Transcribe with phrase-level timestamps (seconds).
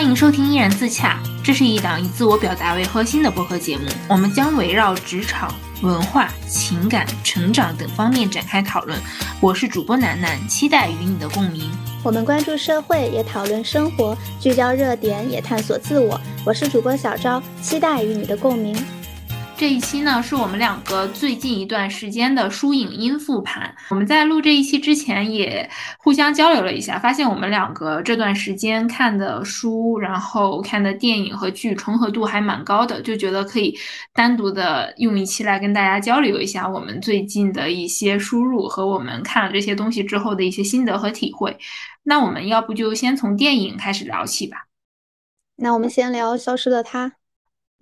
[0.00, 3.84] 欢迎收听《依然自洽》，这是一档以自我表达为核心的播客节目。
[4.08, 8.98] 我们将围绕职场、文化、情感、成长等方面展开讨论。
[9.42, 11.70] 我是主播楠楠，期待与你的共鸣。
[12.02, 16.18] 我们关注社会，也讨论生活，聚焦热点，也探索自我。
[16.46, 18.74] 我是主播小昭，期待与你的共鸣。
[19.60, 23.76] 这一期呢，是我们两个最近一段时间的书影音复盘。
[23.90, 33.78] 我们在录这一期之前也互相交流了一下，发现我们两个这段时间看的书，然后看的电影和剧重合度还蛮高的，就觉得可以
[34.14, 41.54] 单独的用一期来跟大家交流一下我们最近的一些输入和我们看了这些东西之后的一些心得和体会。
[42.04, 44.68] 那我们要不就先从电影开始聊起吧？
[45.56, 47.08] 那我们先聊《消失的她》。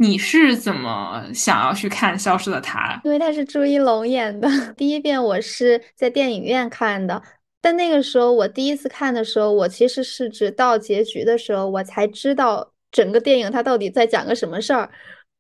[0.01, 3.01] 你是怎么想要去看《消失的她》？
[3.05, 4.49] 因为它是朱一龙演的。
[4.77, 7.21] 第一遍我是在电影院看的，
[7.61, 14.89] 但那个时候我第一次看的时候，我其实是直到结局的时候，我才知道整个电影它到底在讲个什么事儿。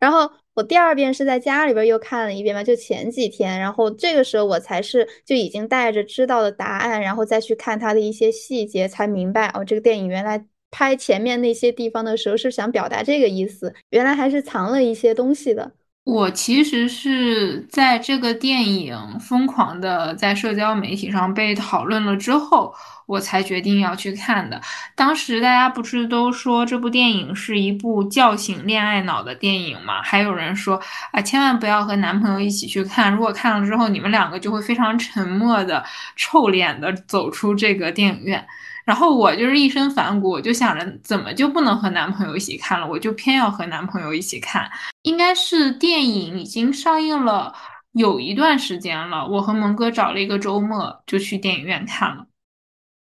[0.00, 10.44] 然后我第二遍是在家里边又看了一遍嘛，就前几天，然后这个时候我才是就已经带着知道的答案，然后再去看它的一些细节，才明白哦，这个电影原来。
[10.70, 15.72] 拍前面那些地方的时候是想表达这个意思，原来还是藏了一些东西的。
[16.04, 22.74] 我其实是在这个电影疯狂的在社交媒体上被讨论了之后，
[23.06, 24.58] 我才决定要去看的。
[24.96, 30.00] 当时大家不是都说这部电影是一部叫醒恋爱脑的电影吗？
[30.02, 30.80] 还有人说
[31.12, 35.84] 啊，千万不要和男朋友一起去看，如果看了之后你们两个就会非常沉默的、
[36.16, 38.46] 臭脸的走出这个电影院。
[38.88, 44.66] 然后我就是一身反骨，我就想着怎么就不能和男朋友一起看了，我就偏要和男朋友一起看。
[45.02, 47.54] 应该是电影已经上映了
[47.92, 52.24] 有一段时间了，我和蒙哥找了一个周末就去电影院看了。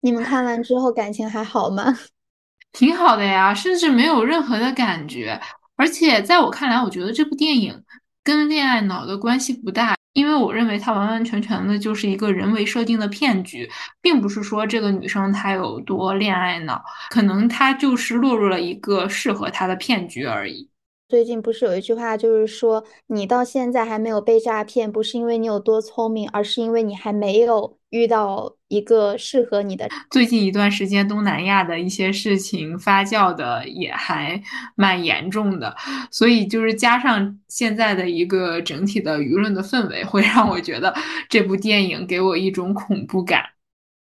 [0.02, 1.98] 你们看完之后感情还好吗？
[2.72, 5.40] 挺好的呀，甚至没有任何的感觉。
[5.76, 7.82] 而且在我看来，我觉得这部电影
[8.22, 9.96] 跟恋爱脑的关系不大。
[10.12, 13.68] 因为我认为它完完全全的就是一个人为设定的骗局，
[14.00, 20.68] 并不是说这个女生她有多恋爱脑，可能她就是落入了一个适合她的骗局而已。
[21.08, 29.86] 最近不是有一句话，就是说你到现在还没有被诈骗，不是因为你有多聪明，而是因为你还没有遇到一个适合你的。
[30.10, 34.42] 最近一段时间，东南亚的一些事情发酵的也还
[34.74, 35.76] 蛮严重的，
[36.10, 40.94] 所以就是加上现在的一个整体的舆论的氛围，会让我觉得
[41.28, 43.44] 这部电影给我一种恐怖感。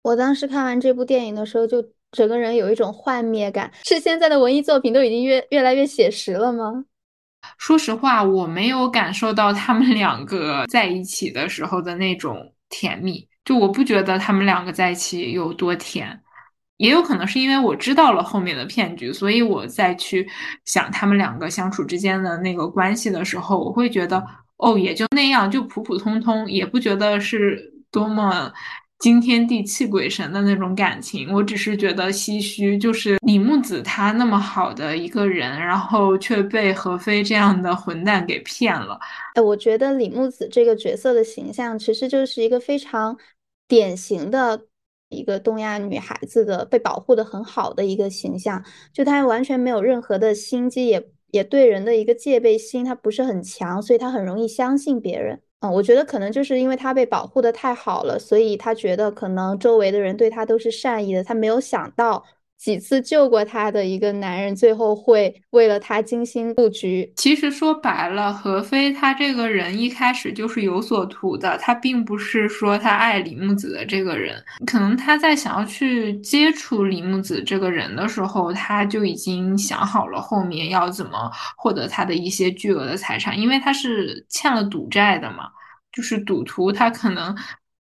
[0.02, 1.82] 我当时看完这部电影的时候，就
[2.12, 3.72] 整个人有一种幻灭感。
[3.84, 6.84] 是现在的文艺作品都已经越越来越写实了吗？
[7.56, 16.20] 说实话，我没有感受到他们两个在一起的时候的那种甜蜜，就我不觉得他们两个在一起有多甜。
[16.76, 20.28] 也有可能是因为我知道了后面的骗局，所以我再去
[20.66, 24.22] 想他们两个相处之间的那个关系的时候，我会觉得
[24.58, 28.52] 哦，也就那样，就普普通通，也不觉得是多么。
[28.98, 38.98] 惊天地泣鬼神的那种感情，我只是觉得唏嘘，就是李木子他那么好的一个人，然后却被何非这样的混蛋给骗了。
[39.34, 43.16] 哎，我觉得李木子这个角色的形象，其实就是一个非常
[43.68, 44.66] 典型的
[45.10, 55.40] 一个东亚女孩子的被保护的很好的一个形象，就她完全没有任何的心机，也也对人的一个戒备心，她不是很强，所以她很容易相信别人。
[55.60, 61.22] 嗯，我觉得可能就是因为她被保护的太好了，所以她觉得可能周围的人对她都是善意的。
[61.24, 62.24] 她没有想到
[62.58, 67.10] 几次救过他的一个男人，最后会为了他精心布局。
[67.16, 71.56] 其实说白了，何非他这个人一开始就是有所图的。
[71.58, 85.48] 他并不是说他爱李木子的这个人，可能他在想要去接触李木子这个人的时候，他就已经想好了后面要怎么获得他的一些巨额的财产，因为他是欠了赌债的嘛。
[85.90, 87.34] 就是赌徒，他可能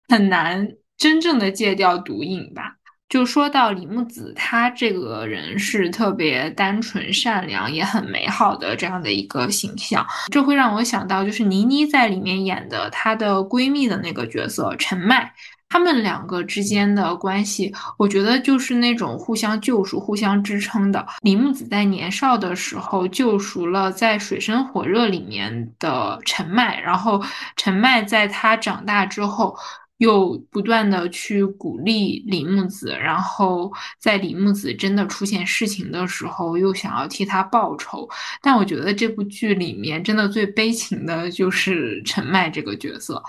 [0.07, 2.77] 很难真正的戒掉毒瘾吧。
[3.07, 15.33] 就说到李木子，他这个人是特别单纯、善良，也很美好的这样的一个形象，这会让我想到，就是倪妮在里面演的她的闺蜜的那个角色陈麦。
[15.67, 21.05] 他们两个之间的关系，我觉得就是那种互相救赎、互相支撑的。
[21.21, 27.21] 李木子在年少的时候救赎了在水深火热里面的陈麦，然后
[27.57, 29.57] 陈麦在他长大之后
[29.97, 38.09] 又不断的去鼓励李木子，然后在李木子真的出现事情的时候又想要替他报仇。
[38.41, 43.23] 但我觉得这部剧里面真的最悲情的就是陈麦这个角色。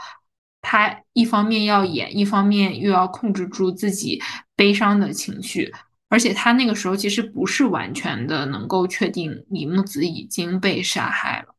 [0.60, 4.20] 他一方面要演，一方面又要控制住自己
[4.56, 5.72] 悲伤的情绪。
[6.08, 11.54] 而且他那个时候其实不是完全的能够确定李木子已经被杀害了。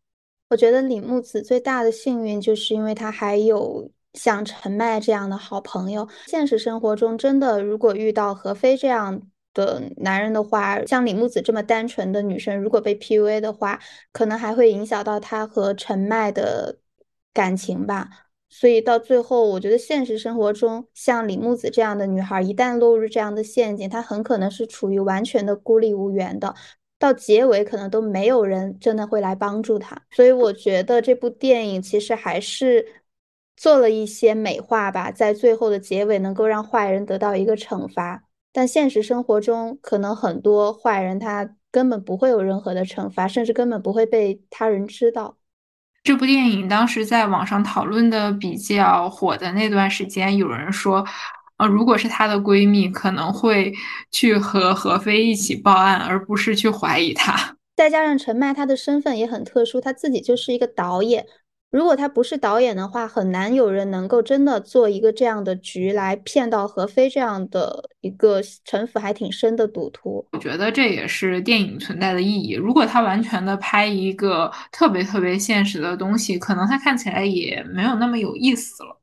[0.50, 6.08] 我觉得李木子最大的幸运就是因为他还有像陈麦这样的好朋友。
[6.28, 9.22] 现实生活中，真的如果遇到何非这样
[9.54, 13.80] 的男人的话，像李木子这么单纯的女生，如果被 PUA 的话，
[14.12, 16.78] 可能还会影响到她和陈麦的
[17.34, 18.10] 感情吧。
[18.50, 26.56] 所以到最后，我觉得现实生活中，像李木子这样的女孩，一旦落入这样的陷阱，她很可能是处于完全的孤立无援的。
[27.00, 30.02] 到结尾，可能都没有人真的会来帮助她。
[30.10, 32.84] 所以我觉得这部电影其实还是
[33.58, 38.24] 做了一些美化吧，在最后的结尾能够让坏人得到一个惩罚。
[38.54, 45.38] 但现实生活中，可能很多坏人他根本不会有任何的惩罚，甚至根本不会被他人知道。
[46.04, 51.06] 这部电影当时在网上讨论的比较火的那段时间，有人说，
[51.58, 53.74] 呃，如果是她的闺蜜，可能会
[54.12, 57.58] 去和何非一起报案，而不是去怀疑她。
[57.76, 61.26] 再加上陈麦，她的身份也很特殊，她自己就是一个导演。
[61.70, 70.26] 如果他不是导演的话，很难有人能够真的做一个这样的局来骗到何非这样的一个城府还挺深的赌徒。
[70.32, 72.54] 我觉得这也是电影存在的意义。
[72.54, 78.97] 如果他完全的拍一个特别特别现实的东西，可能他看起来也没有那么有意思了。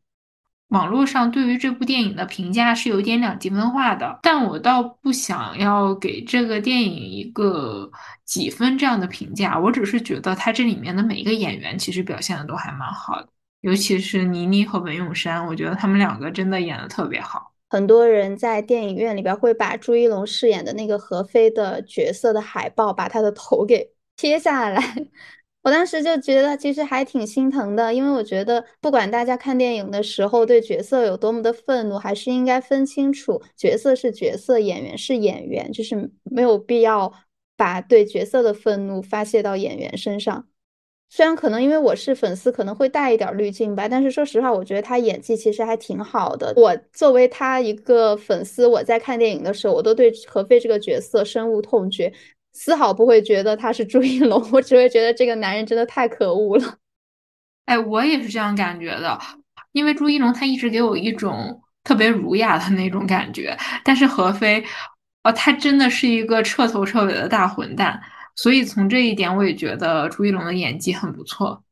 [0.75, 7.89] 网络上对于这部电影的评价是有点两极分化的，但我倒不想要给这个电影一个
[8.25, 13.29] 几分这样的评价，我只是觉得它这里面的每一个演员其实表现的都还蛮好的，
[13.61, 17.53] 尤其是倪妮和文咏珊，我觉得他们两个真的演的特别好。
[17.71, 24.83] 很多人在电影院里边会把朱一龙饰演的那个何非的角色的海报，把他的头给贴下来。
[25.65, 37.11] 我当时就觉得其实还挺心疼的，因为我觉得不管大家看电影的时候对角色有多么的愤怒，还是应该分清楚角色是角色，演员是演员，就是没有必要
[37.57, 40.47] 把对角色的愤怒发泄到演员身上。
[41.09, 46.53] 虽然可能因为我是粉丝，可能会带一点滤镜吧，但是说实话，我觉得他演技其实还挺好的。
[46.57, 52.13] 我作为他一个粉丝，我在看电影的时候，我都对何非这个角色深恶痛绝。
[52.55, 56.79] 丝毫不会觉得他是朱一龙，我只会觉得这个男人真的太可恶了。
[57.67, 59.21] 哎，我也是这样感觉的，
[59.73, 64.65] 因为朱一龙他一直给我一种特别儒雅的那种感觉，但是何非，
[65.25, 68.01] 哦，他真的是一个彻头彻尾的大混蛋，
[68.37, 71.63] 所以从这一点我也觉得朱一龙的演技很不错。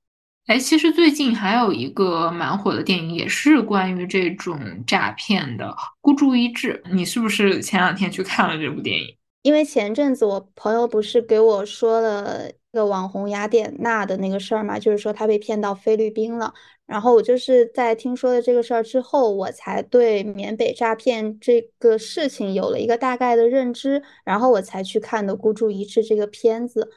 [0.47, 5.67] 哎，其实最近还有一个蛮火的电影，也是关于这种诈骗的，
[6.01, 9.17] 《孤注一掷》，你是不是前两天去看了这部电影？
[9.43, 16.53] 因为前阵子我朋友不是给我说了那个网红雅典娜的那个事儿嘛，就是说她被骗到菲律宾了。
[16.87, 26.91] 然后我就是在听说了这个事儿之后，我才对缅北诈骗这个事情有了一个大概的认知，然后我才去看的《孤注一掷》这个片子。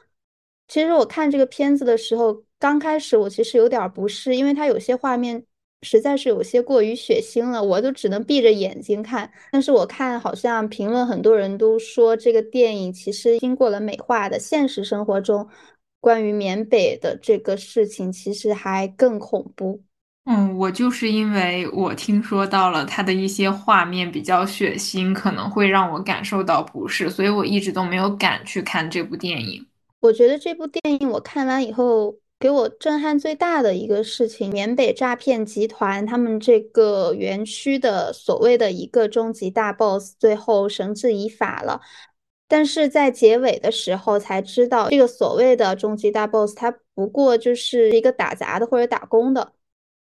[0.68, 5.44] 其实我看这个片子的时候，刚开始我其实有点不适，因为它有些画面。
[5.86, 9.30] 实在是有些过于血腥了，我都只能闭着眼睛看。
[9.52, 15.48] 但是我看好像评论很多人都说这个电影其实经过了美化的，现实生活中
[16.00, 19.80] 关于缅北的这个事情其实还更恐怖。
[20.24, 29.64] 嗯，我就是因为我听说到了它的一些画面比较血腥，可能会让我感受到不适，所以我一直都没有敢去看这部电影。
[30.00, 32.16] 我觉得这部电影我看完以后。
[32.46, 41.80] 给我震撼最大的一个事情，缅北诈骗集团他们这个园区的所谓的一个终极大 boss，最后绳之以法了。
[42.46, 49.54] 但是在结尾的时候才知道，这个所谓的终极大 boss，他不过就是一个打杂的或者打工的，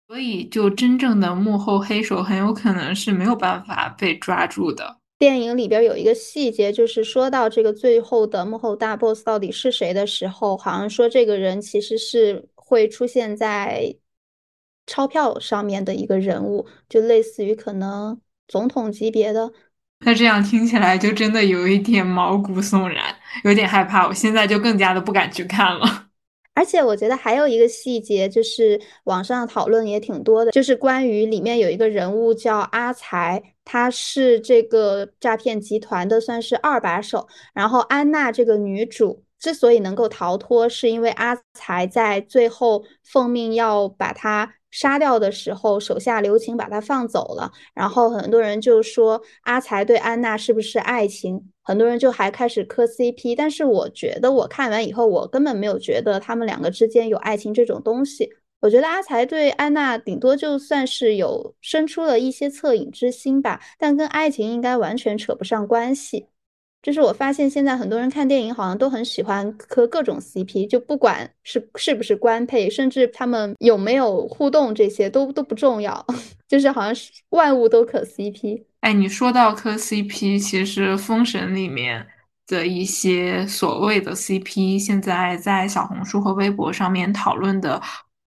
[0.08, 5.01] 所以就真正的幕后黑手很有可能是没有办法被抓住的。
[5.22, 13.96] 电影里边有一个细节，就是说到这个最后的幕后大 boss 到底是谁的时候，好像说这个人其实是会出现在
[14.88, 19.54] 钞票上面的一个人物，就类似于可能总统级别的。
[20.00, 24.08] 那这样听起来就真的有一点毛骨悚然，有点害怕。
[24.08, 26.08] 我现在就更加的不敢去看了。
[26.54, 37.28] 而且我觉得还有一个细节，就是网上讨论也挺多的，就是关于里面有一个人物叫阿才，他是这个诈骗集团的算是二把手。
[37.54, 44.54] 然后安娜这个女主之所以能够逃脱，是因为阿才在最后奉命要把他。
[44.72, 47.52] 杀掉的时候，手下留情把他放走了。
[47.74, 51.52] 然后很多人就说阿才对安娜是不是爱情？
[51.62, 53.36] 很多人就还开始磕 CP。
[53.36, 58.30] 但是我觉得我看完以后，我根本没有觉得他们两个之间有爱情这种东西。
[58.62, 66.28] 我觉得阿才对安娜顶多就算是有生出了一些恻隐之心吧，但跟爱情应该完全扯不上关系。
[66.82, 76.04] 就是我发现现在很多人看电影好像都很喜欢磕各种 CP，就不管是是不是官配，甚至他们有没有互动，这些都都不重要，
[76.50, 78.64] 就是好像是万物都可 CP。
[78.80, 82.04] 哎，你说到磕 CP，其实《封神》里面
[82.48, 87.80] 的一些所谓的 CP，现在在小红书和微博上面讨论的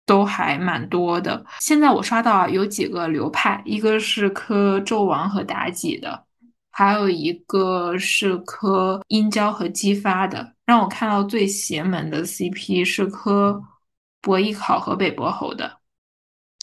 [0.04, 1.46] 都还蛮多的。
[1.60, 6.24] 现在我刷到，有几个流派，一个是磕纣王和妲己的。
[6.70, 13.62] 还有一个是磕殷郊和姬发的，让我看到最邪门的 CP 是磕
[14.20, 15.78] 伯邑考和北伯侯的。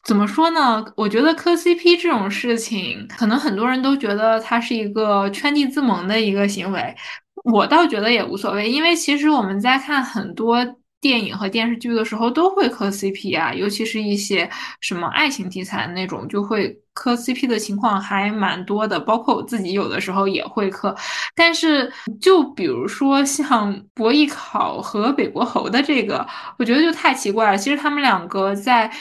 [0.03, 0.85] 怎么说呢？
[0.95, 6.95] 我觉得磕 CP 这种事情，可能很多人都觉得它是一个圈地自萌的一个行为，
[7.43, 10.57] 我倒觉得也无所谓，因为其实我们在看很多。
[10.99, 14.49] 电影和电视剧的时候都会磕 CP 啊，尤其是一些
[14.81, 18.99] 什么爱情题材的那种，就会磕 CP 的情况还蛮多的。
[18.99, 20.95] 包括我自己有的时候也会磕，
[21.35, 26.25] 但是就比如说像伯邑考和北伯侯的这个，
[26.57, 27.57] 我觉得就太奇怪了。
[27.57, 28.91] 其实他们两个在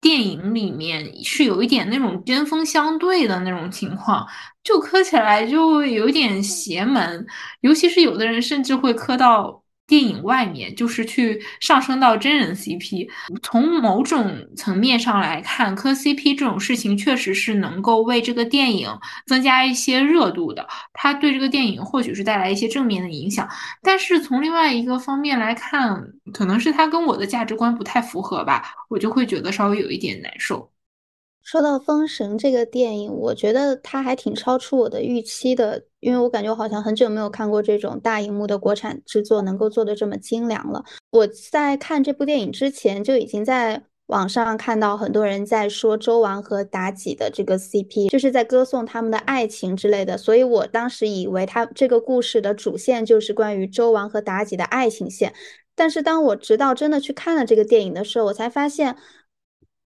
[0.00, 4.26] 电影里面是有一点那种针锋相对的那种情况，
[4.64, 7.24] 就磕起来就有点邪门，
[7.60, 9.62] 尤其是有的人甚至会磕到。
[9.88, 13.08] 电影外面就是去上升到真人 CP，
[13.42, 18.88] 从某种层面上来看，磕 CP 这种事情确实是能够为这个电影
[19.26, 23.48] 增加一些热度的，它对这个电影或许是带来一些正面的影响。
[23.82, 30.70] 但是从另外一个方面来看，可能是它跟我的价值观不太符合吧，我就会觉得稍微有一点难受。
[31.42, 40.84] 说到《封神》这个电影，我觉得它还挺超出我的预期的，因为我感觉我好像很久没有看过这种大荧幕的国产制作能够做的这么精良了。
[41.10, 55.34] 我在看这部电影之前就已经在网上看到很多人在说周王和妲己的这个 CP，就是在歌颂他们的爱情之类的，所以我当时以为他这个故事的主线就是关于周王和妲己的爱情线。
[55.74, 58.96] 但是当我直到真的去看了这个电影的时候，我才发现。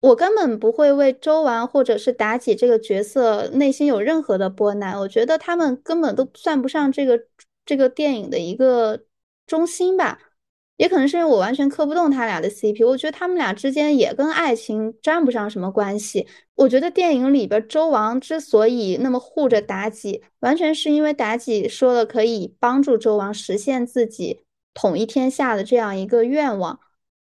[0.05, 7.19] 我根本不会为周王或者是妲己这个角色内心有任何的波澜，我觉得他们根本都算不上这个
[7.65, 9.01] 这个电影的一个
[9.47, 10.19] 中心吧。
[10.77, 16.27] 也可能是因为我完全磕不动他俩的 CP，我觉得他们俩之间也跟爱情沾不上什么关系。
[16.55, 24.41] 我觉得电影里边周王之所以那么护着妲己，完全是因为妲己说了可以帮助周王实现自己
[24.73, 26.79] 统一天下的这样一个愿望。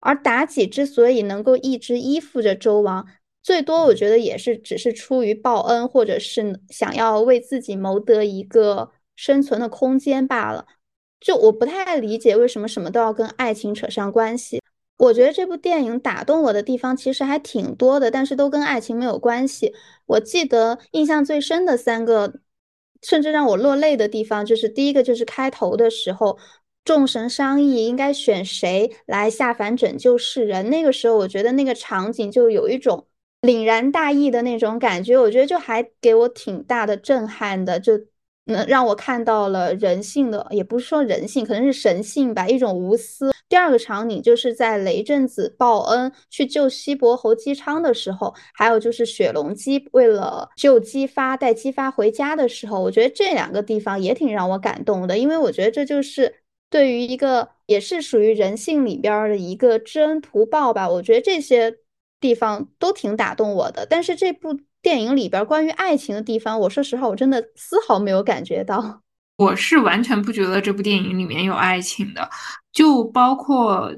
[0.03, 3.07] 而妲己之所以能够一直依附着周王，
[3.41, 10.65] 最多我觉得也是只是出于报恩，或者是想要为自己谋得一个生存的空间罢了。
[11.21, 14.61] 就我不太理解为什么什么都要跟爱情扯上关系。
[14.97, 19.73] 我觉得这部电影打动我的地方其实还挺多的，但是都跟爱情没有关系。
[20.05, 22.41] 我记得印象最深的三个，
[23.01, 26.37] 甚至让我落泪的地方，就是第一个就是开头的时候。
[26.85, 30.69] 众神商议应该选谁来下凡拯救世人。
[30.69, 33.07] 那个时候，我觉得那个场景就有一种
[33.41, 37.93] 凛然大义的那种感觉，我觉得就还给我挺大的震撼的，就
[38.45, 43.31] 能让我看到了人性的，也不是说人性，可能是神性吧，一种无私。
[43.47, 56.42] 第二个场景就是在雷震子报恩去救西伯侯姬昌的时候，还有就是雪龙姬为了救姬发带姬发回家的时候，我觉得这两个地方也挺让我感动的，因为我觉得这就是。
[56.73, 61.77] 对于一个也是属于人性里边的一个知恩图报吧，我觉得这些
[62.19, 63.85] 地方都挺打动我的。
[63.87, 69.03] 但是这部电影里边关于爱情的地方，我说实话，我真的丝毫没有感觉到。
[69.37, 72.27] 我是完全不觉得这部电影里面有爱情的，
[72.71, 73.93] 就包括。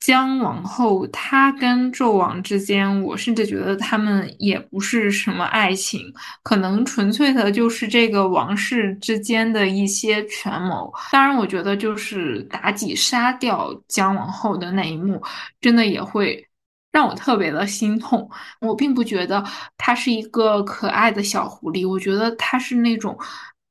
[0.00, 6.00] 姜王后，她跟纣王之间，我甚至觉得他们也不是什么爱情，
[6.44, 10.92] 可能纯粹的就是这个王室之间的一些权谋。
[11.10, 15.20] 当然，我觉得就是妲己杀掉姜王后的那一幕，
[15.60, 16.46] 真的也会
[16.92, 18.30] 让我特别的心痛。
[18.60, 19.44] 我并不觉得
[19.76, 23.18] 她是一个可爱的小狐狸，我觉得她是那种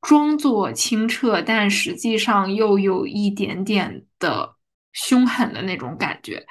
[0.02, 4.57] 装作清澈，但实际上又有一点点的。
[4.98, 6.44] 凶狠的那种感觉，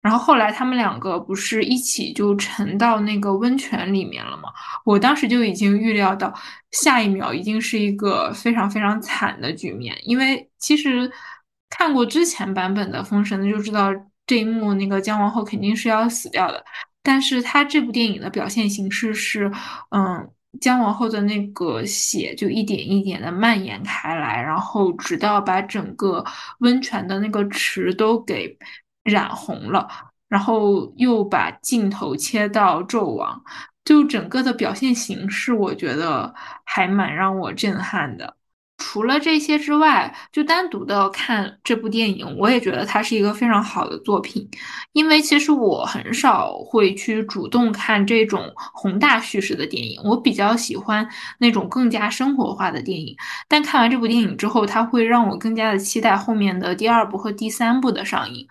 [0.00, 4.44] 然后后来他们两个不是一起就沉到那个温泉里面了吗？
[4.86, 6.32] 我当时就已经预料到
[6.70, 11.12] 下一秒一定是一个非常非常惨的局面，因为其实
[11.68, 13.90] 看过之前版本的《封神》的就知道
[14.26, 16.64] 这一幕那个姜王后肯定是要死掉的，
[17.02, 19.52] 但是他这部电影的表现形式是，
[19.90, 20.30] 嗯。
[20.60, 26.24] 姜王后的那个血就一点一点的蔓延开来，然后直到把整个
[26.58, 28.56] 温泉的那个池都给
[29.04, 29.88] 染红了，
[30.28, 33.42] 然后又把镜头切到纣王，
[33.84, 38.36] 就整个的表现形式，我觉得还蛮让我震撼的。
[38.80, 44.48] 除了这些之外，就单独的看这部电影，我也觉得它是一个非常好的作品。
[44.92, 51.06] 因为其实我很少会去主动看这种宏大叙事的电影，我比较喜欢
[51.38, 53.14] 那种更加生活化的电影。
[53.46, 58.44] 但看完这部电影之后，它会让我更加的期待后面的第二部和第三部的上映。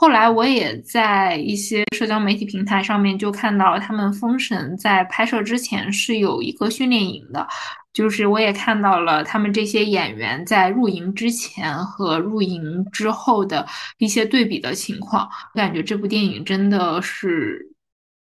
[0.00, 7.46] 后来我也在一些社交媒体平台上面就看到，他们《封神》在拍摄之前是有一个训练营的，
[7.92, 13.66] 就是我也看到了他们这些演员在入营之前和入营之后的
[13.98, 17.70] 一些对比的情况，我感觉这部电影真的是。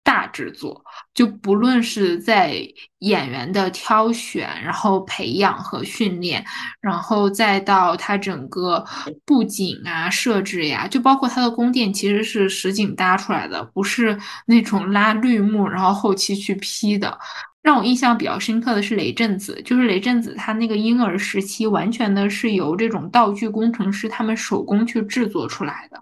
[0.06, 0.82] 大制作，
[1.16, 2.56] 就不论是在
[3.00, 6.46] 演员的挑选，然后培养和训练，
[6.80, 8.86] 然后再到它整个
[9.26, 17.18] 布景啊、设置呀，就包括它的宫殿，其实是实景搭出来的，不是那种拉绿幕然后后期去 P 的。
[17.64, 26.00] 让我印象比较深刻的是雷震子，就是雷震子他那个婴儿时期，完全的是由这种道具工程师他们手工去制作出来的。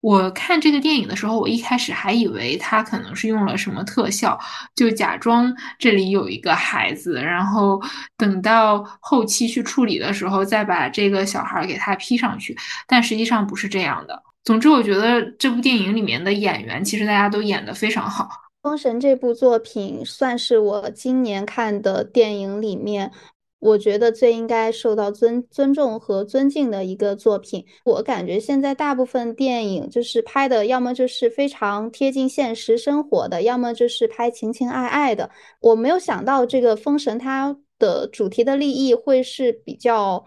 [0.00, 4.38] 我看这个电影的时候，我一开始还以为他可能是用了什么特效，
[4.74, 7.80] 就假装这里有一个孩子，然后
[8.16, 12.56] 等到后期去处理的时候，再把这个小孩给他 P 上去。
[12.86, 14.22] 但实际上不是这样的。
[14.44, 18.24] 总之，我觉得这部电影里面的演员其实大家都演得非常好。
[18.62, 23.10] 《封神》这部作品算是我今年看的电影里面。
[23.58, 27.64] 我觉得最应该受到尊尊重和尊敬的一个作品。
[27.84, 35.30] 我感觉现在大部分电影就是拍的，要么就是非常贴近现实生活的，要么就是拍情情爱爱的。
[35.60, 40.24] 我没有想到这个《封神》它的主题的立意会是比较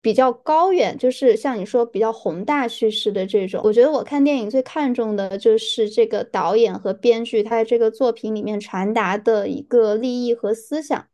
[0.00, 3.60] 比较高远，就是像你说比较宏大叙事的这种。
[3.64, 11.06] 我觉得我看电影最看重的就是这个导演和编剧他在这个作品里面传达的一个立意和思想。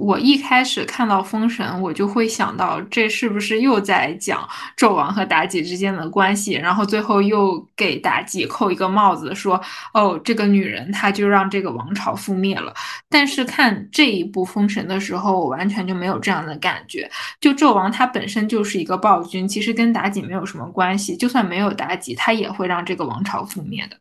[0.00, 9.60] 我一开始看到《封神》，我就会想到这是不是又在讲纣王和妲己之间的关系，然后最后又给妲己扣一个帽子，说
[9.92, 12.72] 哦，这个女人她就让这个王朝覆灭了。
[13.10, 17.10] 但是看这一部《封神》的时候，我完全就没有这样的感觉。
[17.40, 21.16] 就纣王他本身就是一个暴君，其实跟妲己没有什么关系。
[21.16, 23.96] 就算没有妲己，他也会让这个王朝覆灭的。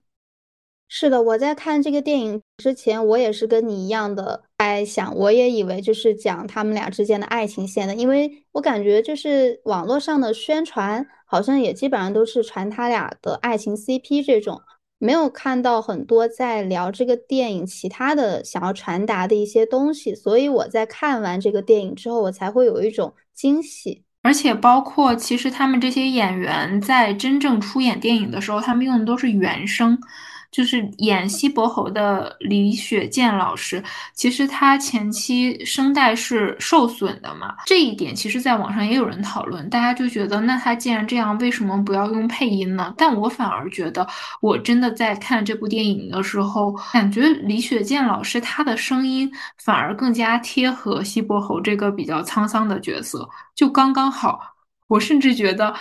[0.88, 14.62] 是的，我在看这个电影之前，我也是跟你一样的在想，我也以为就是讲他们俩之间的爱情线的，因为我感觉就是网络上的宣传好像也基本上都是传他俩的爱情 CP 这种，
[14.98, 29.98] 没有看到很多在聊这个电影其他的想要传达的一些东西，所以我在看完这个电影之后，我才会有一种惊喜，而且包括其实他们这些演员在真正出演电影的时候，他们用的都是原声。
[30.52, 33.84] 就是演西伯侯的李雪健老师，
[34.14, 42.94] 其实他前期声带是受损的嘛，这一点其实在网上也有人讨论，大家就觉得那他既然这样，为什么不要用配音呢？
[42.98, 44.08] 但我反而觉得，
[44.42, 49.32] 我真的在看这部电影的时候，感觉李雪健老师他的声音
[49.64, 54.40] 反而更加贴合西伯侯这个比较沧桑的角色，就刚刚好。
[54.88, 55.74] 我甚至觉得。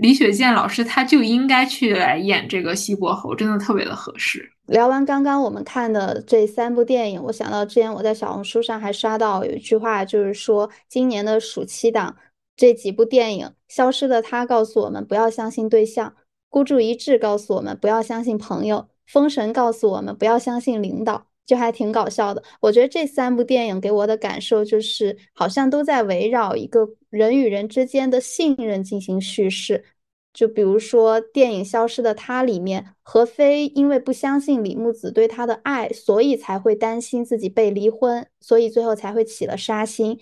[0.00, 4.50] 李雪健老师他就应该去来演这个西伯侯，真的特别的合适。
[4.66, 12.16] 聊完刚刚我们看的这三部电影，我想到之前我在小红书上还刷到有一句话，就是说今年的暑期档
[12.56, 16.08] 这几部电影，《消失的她》告诉我们不要相信对象，
[16.48, 22.40] 《孤注一掷》告诉我们不要相信朋友，《封神》告诉我们不要相信领导，就还挺搞笑的。
[22.60, 29.84] 我觉得这三部电影给我的感受就是，好像都在围绕一个人与人之间的信任进行叙事。
[30.32, 40.20] 就比如说电影《消失的她》里面，何非因为不相信李木子对她的爱，所以才会担心自己被离婚，所以最后才会起了杀心。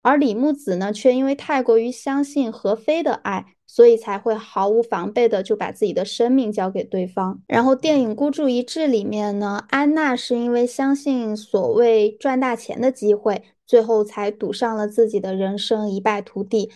[0.00, 7.40] 而李木子呢，却因为太过于相信何非的爱，所以才会毫无防备的就把自己的生命交给对方。
[7.46, 16.72] 然后电影《孤注一掷》里面呢，安娜是因为相信所谓赚大钱的机会，最后才赌上了自己的人生，一败涂地。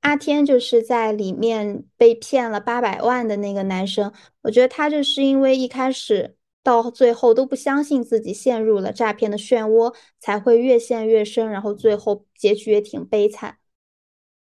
[0.00, 4.10] 阿天就是在里面被骗了八百万的那个男生，
[4.44, 6.34] 我觉得他就是因为一开始
[6.64, 13.58] 到最后都不相信自己陷入了诈骗的漩涡，才会越陷越深，然后最后结局也挺悲惨。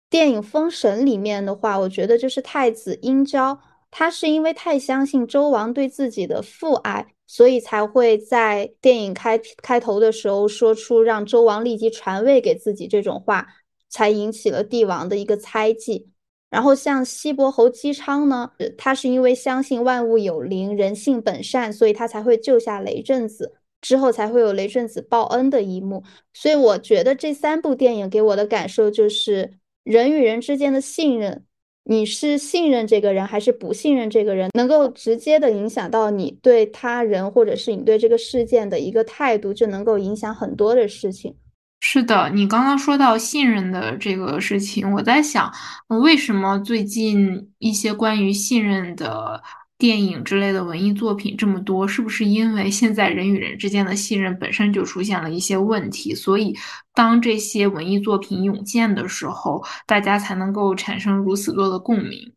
[0.10, 3.60] 电影《封神》里面的话，我觉得就是太子殷郊，
[3.92, 13.48] 他是因为太相信周王对自己的父爱，所以才会在电影开开头的时候说出让周王立即传位给自己这种话。
[13.92, 16.12] 才引起了帝王的一个猜忌。
[16.52, 23.56] 然后像西伯侯姬昌呢，他是因为相信万物有灵，人性本善，所以他才会救下雷震子。
[23.82, 26.04] 之后才会有雷震子报恩的一幕。
[26.36, 29.54] 所以我觉得这三部电影给我的感受就是
[29.90, 31.44] 人与人之间的信任。
[31.84, 41.36] 你是信任这个人还是不信任这个人，能够直接的影响到你对他人或者是你对这个事件的一个态度，就能够影响很多的事情。
[41.80, 45.52] 是的，你刚刚说到信任的这个事情，我在想，
[45.88, 49.42] 为什么最近一些关于信任的。
[49.80, 56.54] 电影之类的文艺作品这么多，是不是因为现在人与人之间的信任本身就出现了一些问题，所以
[56.94, 62.34] 当这些文艺作品涌现的时候，大家才能够产生如此多的共鸣？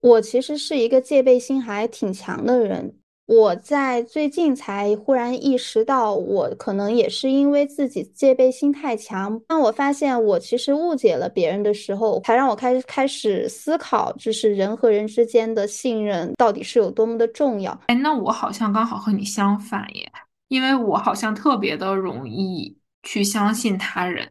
[0.00, 2.96] 我其实是一个戒备心还挺强的人。
[3.26, 9.40] 我在最近才忽然意识到，我可能也是因为自己戒备心太强。
[9.46, 17.80] 当我发现我其实误解了别人的时候，才让我开始开始思考，就是人和人之间的信任到底是有多么的重要。
[17.86, 20.12] 哎，那我好像刚好和你相反耶，
[20.48, 24.28] 因为我好像特别的容易去相信他人。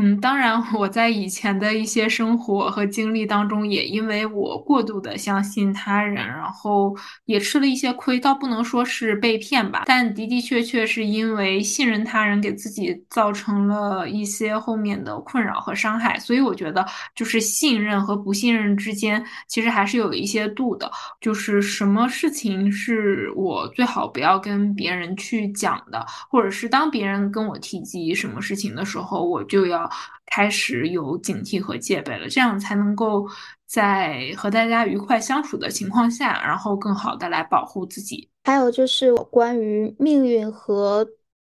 [0.00, 16.16] 嗯，当然，我在以前的一些生活和经历当中，也因为我过度的相信他人，然后也吃了一些亏，倒不能说是被骗吧，但的的确确是因为信任他人，给自己造成了一些后面的困扰和伤害。
[16.20, 20.88] 所以我觉得，就是信任和不信任之间，其实还是有一些度的。
[21.20, 29.87] 就是什么事情是我最好不要跟别人去讲的，或者是当别人跟我提及什么事情的时候，我就要。
[30.26, 33.26] 开始有警惕和戒备了，这样才能够
[33.66, 38.28] 在和大家愉快相处的情况下，然后更好的来保护自己。
[38.44, 41.06] 还有就是关于命运和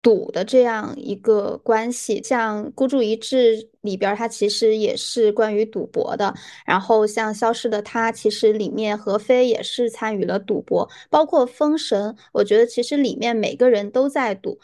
[0.02, 6.34] 赌的这样一个关系，像《孤注一掷》里边，它其实也是关于赌博的。
[6.64, 14.58] 然后像《消失的她》，其实里面何非也是参与了赌博，包括《封神》，我觉得其实里面每个人都在赌。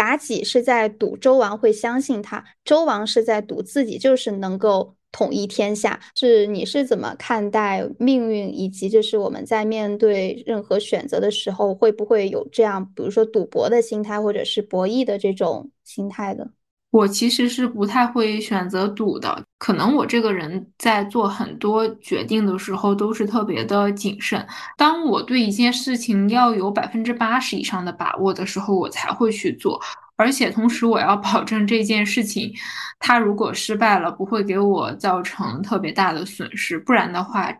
[0.00, 6.00] 妲己是在赌周王会相信他，周王是在赌自己就是能够统一天下。
[6.16, 16.48] 是你是怎么看待命运，以及就是我们在面对任何选择的时候，会不会有这样，比如说赌博的心态，或者是博弈的这种心态的？
[16.90, 24.44] 我其实是不太会选择赌的，可能我这个人在做很多决定的时候都是特别的谨慎。
[24.76, 29.80] 当我对一件事情要有百分之八十以上的把握的时候，我才会去做。
[30.16, 32.52] 而且同时，我要保证这件事情，
[32.98, 36.78] 它如果失败了，不会给我造成特别大的损失。
[36.78, 37.50] 不然的话，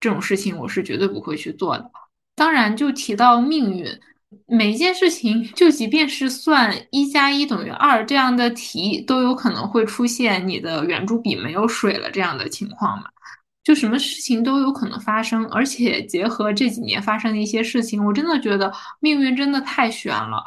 [0.00, 1.90] 这种事情我是绝对不会去做的。
[2.34, 3.86] 当然，就提到命运。
[4.46, 13.04] 每一件事情，就即便是算一加一等于二这样的题，都有可能会出现你的圆珠笔没有水了这样的情况嘛？
[13.62, 20.42] 就什么事情都有可能发生，而且结合这几年发生的一些事情，我真的觉得命运真的太悬了。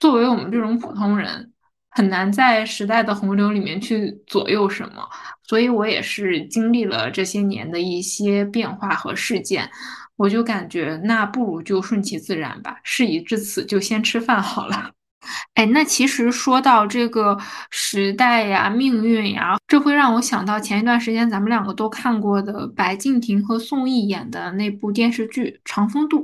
[0.00, 1.52] 作为我们这种普通人，
[1.90, 5.08] 很难在时代的洪流里面去左右什么。
[5.46, 9.70] 所以我也是经历了这些年的一些变化和事件。
[10.16, 14.92] 我就感觉那不如就顺其自然吧，事已至此就先吃饭好了。
[15.54, 17.38] 哎，那其实说到这个
[17.70, 26.18] 时代呀、命运呀，这会让我想到前一段时间咱们两个都看过的白敬亭和宋轶演的那部电视剧《长风渡》，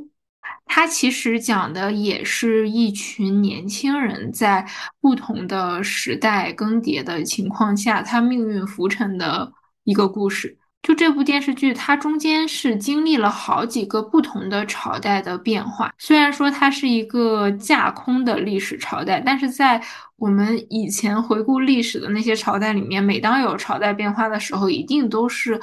[0.66, 4.68] 它其实讲的也是一群年轻人在
[5.00, 9.50] 不同的时代更迭的情况下，他命运浮沉的
[9.84, 10.58] 一个故事。
[10.82, 15.92] 就这部电视剧，它中间是经历了好几个不同的朝代的变化。
[15.98, 19.80] 虽然说它是一个架空的历史朝代，但是在
[20.16, 25.60] 我们以前回顾历史的那些朝代里面，每当有朝代变化的时候，一定都是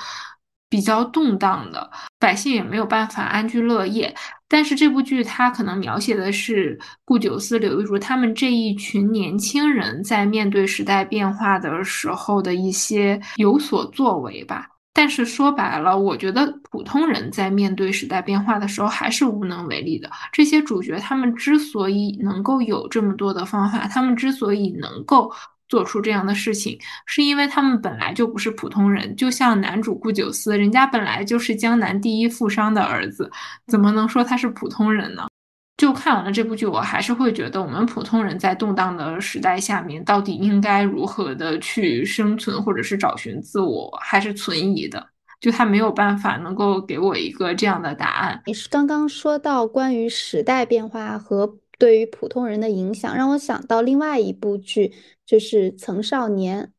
[0.70, 4.14] 比较动荡的，百姓也没有办法安居乐业。
[4.48, 14.70] 但是这部剧它可能描写的是顾九思、刘玉竹他们这一群年轻人在面对时代变化的时候的一些有所作为吧。
[14.98, 20.10] 但是说白了，我觉得普通人在面对时代变化的时候还是无能为力的。
[20.34, 25.32] 这些主角他们之所以能够有这么多的方法，他们之所以能够
[25.70, 29.16] 做出这样的事情，是因为他们本来就不是普通人。
[29.16, 33.30] 就像男主顾九思，人家本来就是江南第一富商的儿子，
[33.68, 35.28] 怎么能说他是普通人呢？
[35.78, 45.08] 就看完了这部剧，我还是会觉得我们普通人在动荡的时代下面，到底应该如何的去生存，或者是找寻自我，还是存疑的。
[45.40, 48.42] 就他没有办法能够给我一个这样的答案。
[48.48, 54.92] 你是刚刚说到关于时代变化和对于普通人的影响，让我想到另外一部剧，
[55.28, 56.72] 就是《曾少年》。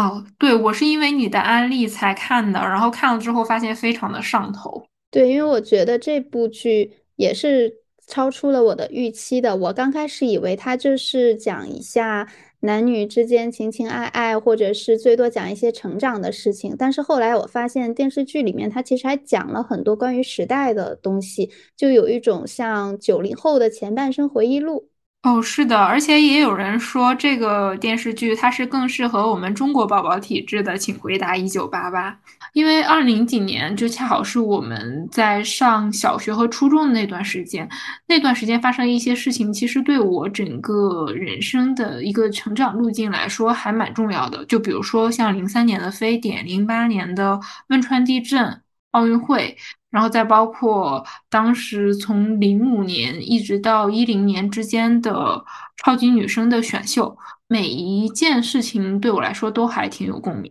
[0.00, 4.86] 哦，对，我是因为你的安利才看的，然后看了之后发现非常的上头。
[5.10, 7.82] 对，因为我觉得这部剧也是。
[8.06, 9.56] 超出了我的预期的。
[9.56, 12.28] 我刚开始以为它就是讲一下
[12.60, 16.74] 男女之间情情爱爱，或者是最多讲一些成长的事情。
[16.78, 24.88] 但是后来我发现电视剧里面它其实还讲了很多关于时代的东西，就有一种像九零后的前半生回忆录。
[25.22, 32.20] 哦，是的，而且也有人说这个电视剧它是更适合我们中国宝宝体质的，请回答一九八八。
[32.56, 37.68] 因为二零几年就恰好是我们在上小学和初中的那段时间，
[38.08, 44.42] 那段时间发生一些事情，其实对我整个人生的一个成长路径来说还蛮重要的。
[44.46, 47.38] 就比如说像零三年的非典，零八年的
[47.68, 49.54] 汶川地震、奥运会。
[49.90, 55.44] 然后再包括当时从零五年一直到一零年之间的
[55.76, 57.16] 超级女生的选秀，
[57.48, 60.50] 每一件事情对我来说都还挺有共鸣。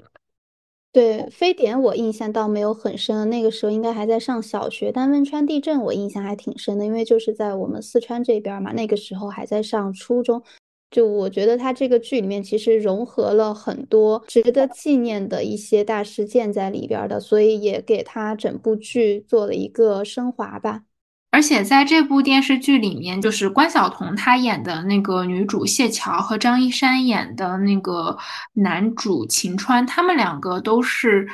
[0.95, 4.93] 对非典我印象倒没有很深，那个时候应该还在上小学。
[4.93, 10.41] 但汶川地震我印象还挺深的，因为就是在我们四川这边嘛，那个时候还在上初中。
[10.91, 20.83] 就我觉得他这个剧里面其实融合了很多值得纪念的一些大事件在里边的，所以也给他整部剧做了一个升华吧。
[21.35, 28.17] 而且在这部电视剧里面，就是关晓彤她演的那个女主谢桥和张一山演的那个
[28.53, 31.27] 男主秦川，他们两个都是。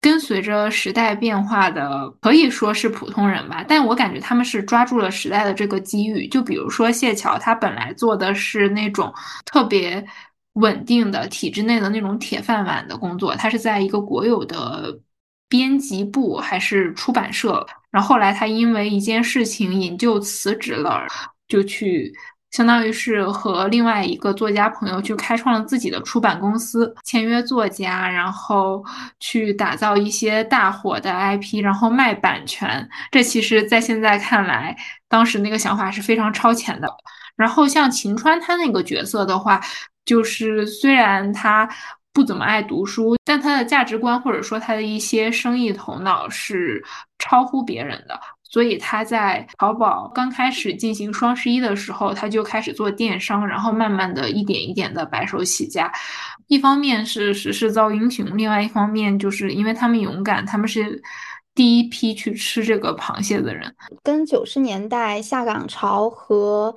[0.00, 6.28] 跟随着时代变化的可以说是普通人吧，但我感觉他们是抓住了时代的这个机遇。
[6.28, 9.10] 就比如说谢桥，他本来做的是那种
[9.46, 10.06] 特别
[10.52, 14.94] 稳定的体制内的那种铁饭碗的工作，他是在一个国有的
[15.54, 21.06] 编辑部还是出版社，然后后来他因为一件事情引咎辞职了，
[21.46, 22.12] 就去。
[22.50, 28.84] 相当于是和另外一个作家朋友去开创了自己的出版公司，签约作家，然后
[29.18, 32.88] 去打造一些大火的 IP，然后卖版权。
[33.10, 34.76] 这其实，在现在看来，
[35.08, 36.88] 当时那个想法是非常超前的。
[37.36, 39.60] 然后像秦川他那个角色的话，
[40.04, 41.68] 就是虽然他
[42.14, 46.82] 不怎么爱读书，但他的价值观或者说他的一些生意头脑是
[47.18, 48.18] 超乎别人的。
[48.42, 55.90] 所以他在淘宝刚开始进行双十一的时候，他就开始做电商，然后慢慢的一点一点的白手起家。
[56.46, 61.02] 一方面是时势造英雄，另外一方面就是因为他们勇敢，他们是
[61.52, 63.74] 第一批去吃这个螃蟹的人。
[64.04, 66.76] 跟九十年代下岗潮和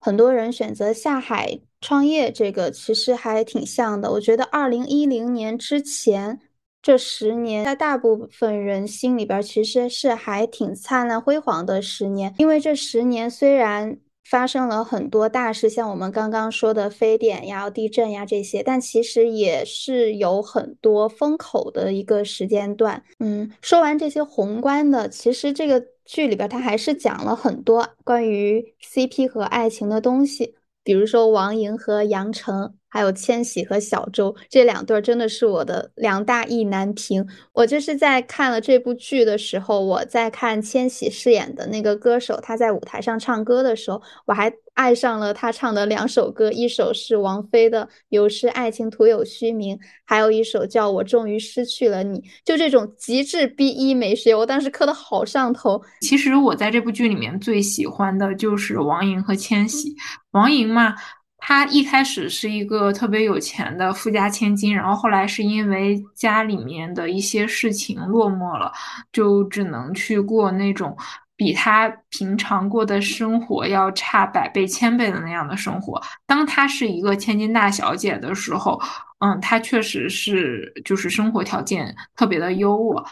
[0.00, 4.12] 很多人选择下海创业这个其实还挺像的。
[4.12, 6.40] 我觉得二零一零年之前。
[6.80, 12.32] 这十年，在大部分人心里边，其实是还挺灿烂辉煌的十年。
[12.38, 23.02] 因为这十年虽然发生了很多大事，像我们刚刚说的非典呀、地震呀这些，但其实也是有很多风口的一个时间段。
[23.18, 32.76] 嗯，说完这些宏观的，其实这个剧里边它还是讲了很多关于 CP 和爱情的东西，比如说王莹和杨成。
[32.88, 37.26] 还有千玺和小周这两对真的是我的两大意难平。
[37.52, 52.22] 我就是在看了这部剧的时候，我在看千玺饰演的那个歌手，他在舞台上唱歌的时候，我还爱上了他唱的两首歌，一首是王菲的《有时爱情徒有虚名》，还有一首叫我终于失去了你。
[52.44, 55.82] 就这种极致 B 一美学，我当时磕的好上头。
[56.00, 59.94] 其实我在这部剧里面最喜欢的就是王莹和千玺。
[60.30, 60.94] 王莹嘛。
[61.38, 68.70] 他一开始是一个特别有钱的富家千金，然后后来是因为家里面的一些事情落寞了，
[69.12, 70.96] 就只能去过那种
[71.36, 76.02] 比他平常过的生活要差百倍千倍的那样的生活。
[76.26, 78.78] 当他是一个千金大小姐的时候，
[79.20, 83.04] 嗯，他确实是就是生活条件特别的优渥。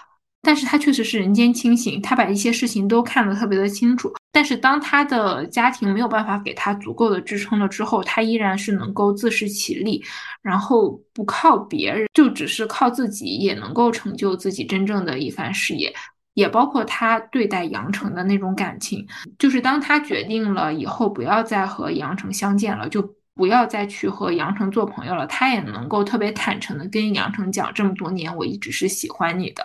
[0.43, 4.12] 但是他确实是人间清醒，他把一些事情都看得特别的清楚。
[4.37, 10.05] 但是当他的家庭没有办法给他足够的支撑了之后，他依然是能够自食其力，
[10.42, 15.90] 然后不靠别人，就只是靠自己也能够成就自己真正的一番事业。
[16.35, 19.07] 也包括他对待杨成的那种感情，
[19.38, 29.64] 就是当他决定了以后不要再和杨成相见了，就不要再去和杨成做朋友了，他也能够特别坦诚的跟杨成讲，这么多年我一直是喜欢你的。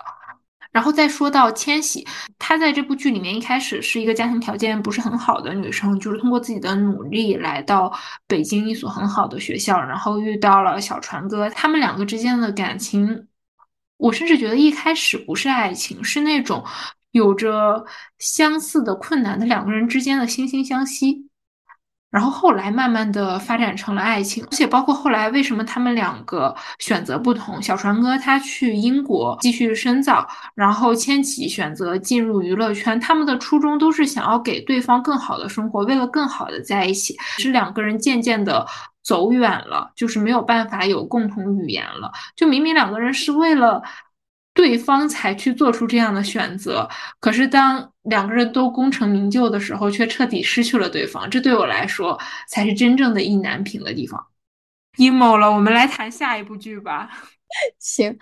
[0.72, 2.08] 然后再说到千玺，
[2.40, 7.92] 她在这部剧里面一开始是一个家庭条件不是很好的女生，就是通过自己的努力来到
[8.28, 13.28] 北京一所很好的学校，然后遇到了小船哥，他们两个之间的感情，
[13.98, 16.64] 我甚至觉得一开始不是爱情，是那种
[17.12, 17.86] 有着
[18.20, 21.28] 相似的困难的两个人之间的惺惺相惜。
[22.12, 38.68] 然后后来慢慢的发展成了爱情，而且包括后来为什么他们两个选择不同，小船哥他去英国继续深造，然后千玺选择进入娱乐圈，他们的初衷都是想要给对方更好的生活，为了更好的在一起，是两个人渐渐的
[39.02, 43.82] 走远了，就是没有办法有共同语言了，就明明两个人是为了。
[44.54, 46.90] 对方才去做出这样的选择，
[47.22, 51.30] 可是当两个人都功成名就的时候，却彻底失去了对方。
[51.30, 54.28] 这对我来说才是真正的意难平的地方。
[54.98, 57.10] emo 了，我们来谈下一部剧吧。
[57.80, 58.18] 行，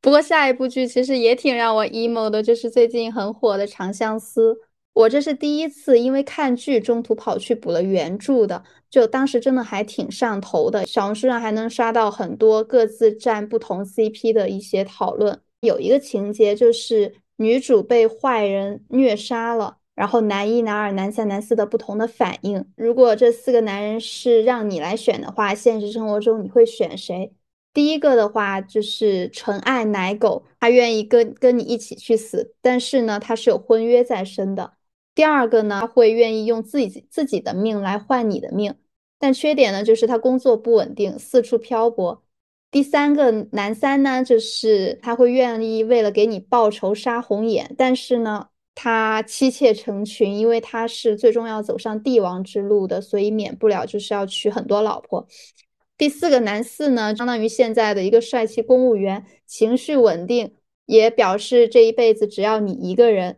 [0.00, 4.52] 不过下一部剧其实也挺让我 emo 的，就是最近很火的《长相思》。
[4.92, 10.86] 我这是第一次因为看剧中途跑去补了原著的，就当时真的还挺上头的。
[10.86, 15.40] 小红书上还能刷到很多各自站不同 CP 的一些讨论。
[15.60, 22.64] 有一个情节就是女主被坏人虐杀了，然后男一、男二、男三、男四的不同的反应。
[22.76, 27.32] 如果这四个男人是让你来选的话，现实生活中你会选谁？
[27.72, 34.74] 第一个的话就是纯爱奶狗，他愿意跟跟你一起去死，但是呢，他是有婚约在身的。
[35.14, 38.74] 第二个呢，他会愿意用自己自己的命来换你的命，
[39.18, 42.23] 但缺点呢就是他工作不稳定，四处漂泊。
[42.74, 55.24] 第三个男三呢，就是他会愿意为了给你报仇杀红眼，但是呢，他妻妾成群，因为他是最终要走上帝王之路的，所以免不了就是要娶很多老婆。
[55.96, 60.52] 第四个男四呢，相当于现在的一个帅气公务员，情绪稳定，
[60.86, 63.36] 也表示这一辈子只要你一个人，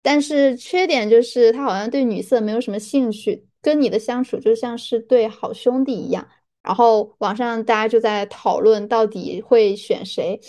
[0.00, 6.28] 但是缺点就是他好像对女色没有什么兴趣，跟你的相处就像是对好兄弟一样。
[6.66, 10.40] 然后网上大家就在讨论到底会选谁，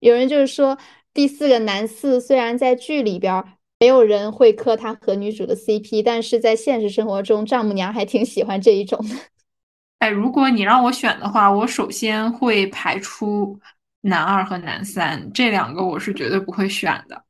[0.00, 0.76] 有人就是说
[1.14, 3.42] 第四个男四虽然在剧里边
[3.80, 9.16] 没有人会磕他和女主的 CP，但是在现实生活中丈母娘还挺喜欢这一种的。
[9.98, 13.58] 哎，如果你让我选的话，我首先会排除
[14.02, 17.24] 男二和男三这两个，我是绝对不会选的。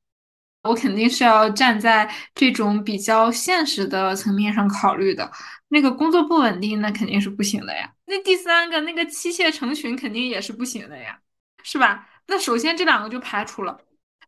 [0.63, 5.31] 我肯定是要站在这种比较现实的层面上考虑的。
[5.69, 7.92] 那个工作不稳定，那肯定是不行的呀。
[8.13, 11.19] 那第三个，那个妻妾成群，肯定也是不行的呀，
[11.63, 12.07] 是吧？
[12.27, 13.79] 那首先这两个就排除了。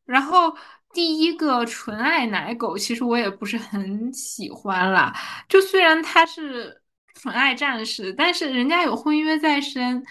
[0.07, 0.57] 然后
[0.95, 5.15] 第一个纯爱奶狗，其实我也不是很喜欢啦。
[5.51, 6.81] 就虽然他是
[7.13, 10.03] 纯爱战士，但是人家有婚约在身。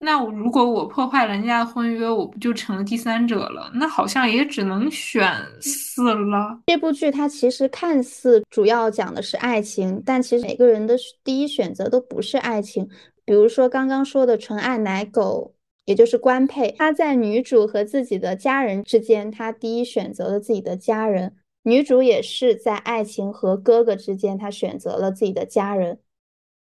[0.00, 3.70] 那我如果我破坏了人家的婚约，我不就成了第三者了？
[3.76, 6.60] 那好像也只能选四了。
[6.66, 12.86] 这部剧它其实看似主要讲的是爱情，但其实每个人的第一选择都不是爱情。
[13.24, 21.30] 比如说刚刚说的纯爱奶狗，也就是官配，他在女主和自己的家人之间，他第一选择了自己的家人；
[21.62, 26.00] 女主也是在爱情和哥哥之间，她选择了自己的家人。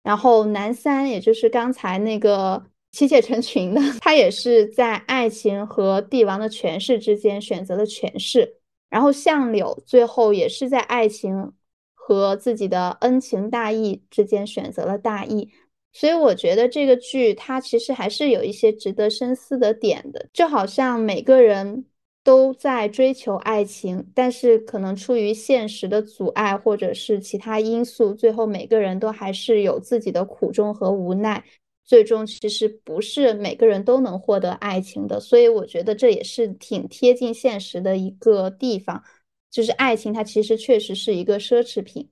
[0.03, 2.65] 然后男三，也就是刚才那个。
[2.91, 8.55] 妻妾成群的，他也是在爱情和帝王的权势之间选择了权势，
[8.89, 11.51] 然后相柳最后也是在爱情
[11.93, 15.51] 和自己的恩情大义之间选择了大义，
[15.97, 21.85] 所以我觉得这个剧它其实还是有一些值得深思的点的，就好像每个人
[22.21, 31.41] 都在追求爱情，但是可能出于现实的阻碍或者是其他因素，最后每个人都还是有自己的苦衷和无奈。
[31.85, 39.01] 最终其实不是每个人都能获得爱情的，所以我觉得这也是挺贴近现实的一个地方，
[39.49, 42.09] 就是爱情它其实确实是一个奢侈品。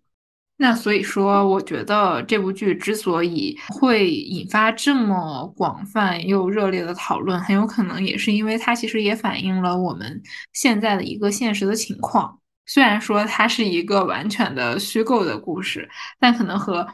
[0.63, 10.21] 那所以说，我觉得这部剧之所以会引发这么广泛又热烈的讨论，很有可能也是因为它其实也反映了我们
[10.53, 12.39] 现在的一个现实的情况。
[12.65, 16.87] 虽然说它是一个完全的虚构的故事，但可能和。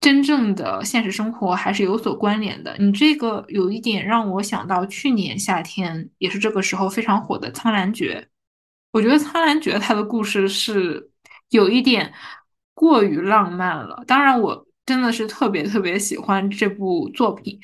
[0.00, 2.76] 真正的现实生活还是有所关联的。
[2.78, 8.20] 你这个有一点让我想到去年夏天，也是这个时候非常火的《苍兰诀》。
[8.92, 11.10] 我觉得《苍兰诀》它的故事是
[11.48, 12.12] 有一点
[12.74, 14.02] 过于浪漫了。
[14.06, 17.58] 当然，我真的是特别特别喜欢这部作品。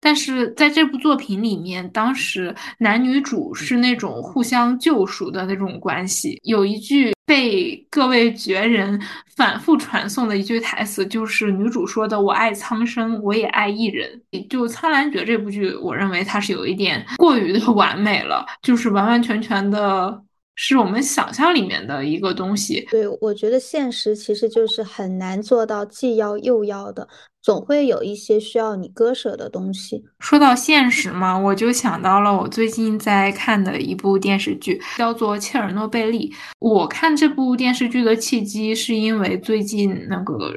[0.00, 6.38] 但是在这部作品里面，当时男女主是那种互相救赎的那种关系。
[6.42, 9.00] 有一句被各位绝人
[9.34, 20.22] 反复传颂的一句台词，就是女主说的：“我爱苍生，我也爱一人。”就《苍兰诀》这部剧，我认为它是有一点过于的完美了，就是完完全全的
[20.56, 22.86] 是我们想象里面的一个东西。
[22.90, 27.08] 对，我觉得现实其实就是很难做到既要又要的。
[27.42, 30.02] 总会有一些需要你割舍的东西。
[30.18, 36.30] 说到现实嘛，我就想到了我最近在看的一部电视剧，叫做《切尔诺贝利》。
[36.58, 40.50] 我看这部电视剧的契机是因为最近那个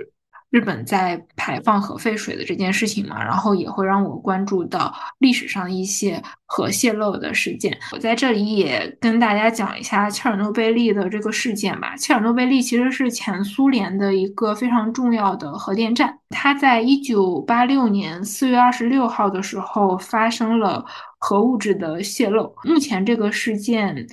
[0.57, 7.77] 日本在排放核废水的这件事情嘛，然后也会让我关注到历史上一些核泄漏的事件。
[7.91, 11.95] 我在这里也跟大家讲一下切尔诺贝利的这个事件吧。
[11.95, 20.83] 切尔诺贝利其实是前苏联的一个非常重要的核电站，它在一九八六年四月二十六号的时候发生了
[21.19, 22.51] 核物质的泄漏。
[22.63, 24.07] 目前这个事件。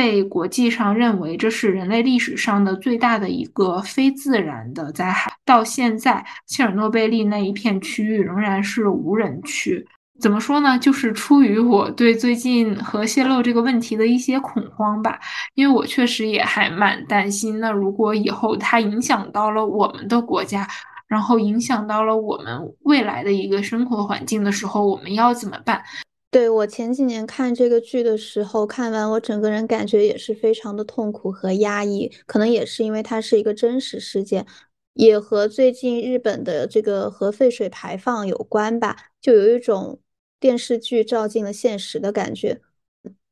[0.00, 5.30] 被国际上认为这是人类历史上的最大的一个非自然的灾害。
[5.44, 9.86] 到现在，切尔诺贝利那一片区域仍然是无人区。
[10.18, 10.78] 怎么说呢？
[10.78, 15.20] 就是出于我对最近核泄漏这个问题的一些恐慌吧，
[15.54, 17.60] 因为我确实也还蛮担心。
[17.60, 20.66] 那如果以后它影响到了我们的国家，
[21.08, 25.82] 然后影响到了我们未来的一个生活环境的时候，我们要怎么办？
[26.30, 34.46] 对，我前几年看这个剧的时候，看完我整个人感觉也是非常的痛苦和压抑，可能也是因为它是一个真实事件，
[34.94, 39.98] 也和最近日本的这个核废水排放有关吧，就有一种
[40.38, 42.60] 电视剧照进了现实的感觉，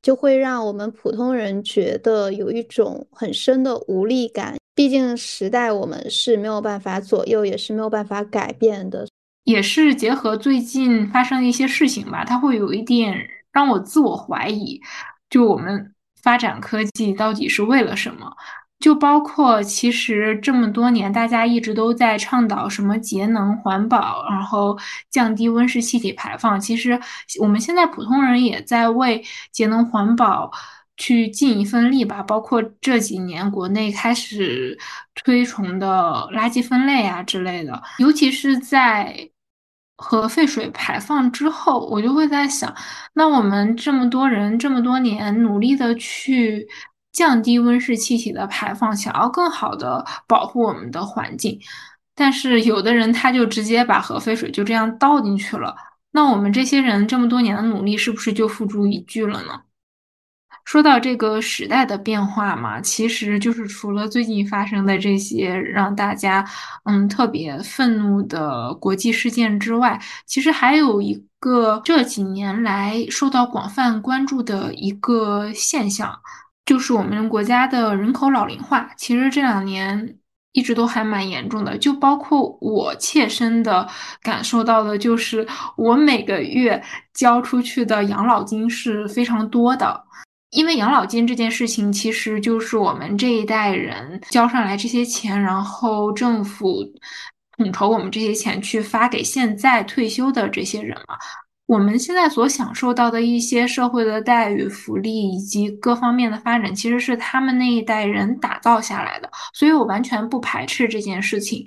[0.02, 4.56] 就会让我们普通人觉得有一种很深的无力感。
[4.74, 9.06] 毕竟时代我们是没有办法左右，也是没有办法改变的。
[9.48, 14.78] 也是结合最近发生的一些事情吧，它会有一点让我自我怀疑，
[15.30, 18.30] 就我们发展科技到底是为了什么？
[18.78, 24.78] 就包括其实这么多年，大家一直都在倡导什么节能环保，然后
[25.10, 26.60] 降低温室气体排放。
[26.60, 27.00] 其实
[27.40, 30.52] 我们现在普通人也在为节能环保。
[31.00, 34.76] 去尽一份力吧，包括这几年国内开始
[35.14, 39.30] 推崇的垃圾分类啊之类的，尤其是在
[39.98, 42.72] 核废水排放之后，我就会在想，
[43.14, 46.66] 那我们这么多人这么多年努力的去
[47.12, 51.60] 降低温室气体的排放，想要更好的保护我们的环境，
[52.14, 55.74] 但是有的人他就直接把核废水就这样倒进去了，
[56.12, 59.62] 那我们这些人这么多年的努力是不是就付诸一炬了呢？
[60.68, 66.44] 说到这个时代的变化嘛，其实就是除了最近发生的这些让大家
[66.84, 76.14] 嗯特别愤怒的国际事件之外，其实还有一个这几年来受到广泛关注的一个现象，
[76.66, 78.90] 就是我们国家的人口老龄化。
[78.98, 80.18] 其实这两年
[80.52, 83.88] 一直都还蛮严重的，就包括我切身的
[84.20, 85.46] 感受到的，就是
[85.78, 86.82] 我每个月
[87.14, 90.04] 交出去的养老金是非常多的。
[90.50, 96.82] 因为养老金这件事情，其实就是我们这一代人交上来这些钱，然后政府
[97.56, 101.16] 统筹我们这些钱去发给现在退休的这些人嘛。
[101.68, 111.66] 我们现在所享受到的一些社会的待遇、福利以及各方面的发展，其实是他们那一代人打造下来的，所以我完全不排斥这件事情。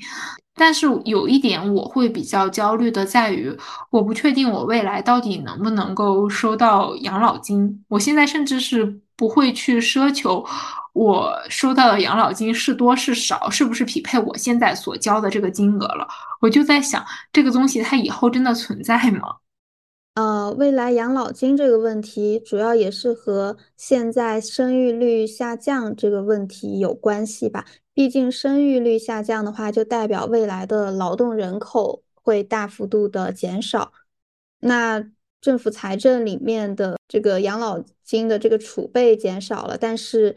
[0.56, 3.56] 但是有一点我会比较焦虑的在于，
[3.92, 7.86] 我不确定我未来到底能不能够收到养老金。
[7.88, 10.44] 我现在甚至是不会去奢求
[10.94, 16.08] 我收到的养老金是多是少，是不是匹配我现在所交的这个金额了。
[16.40, 19.36] 我就在想，这个东西它以后真的存在吗？
[20.14, 27.66] 呃，未来养老金这个问题，主要也是和现在生育率下降这个问题有关系吧。
[27.94, 33.94] 毕竟生育率下降的话，就代表未来的劳动人口会大幅度的减少。
[34.60, 35.10] 那
[35.40, 40.36] 政府财政里面的这个养老金的这个储备减少了，但是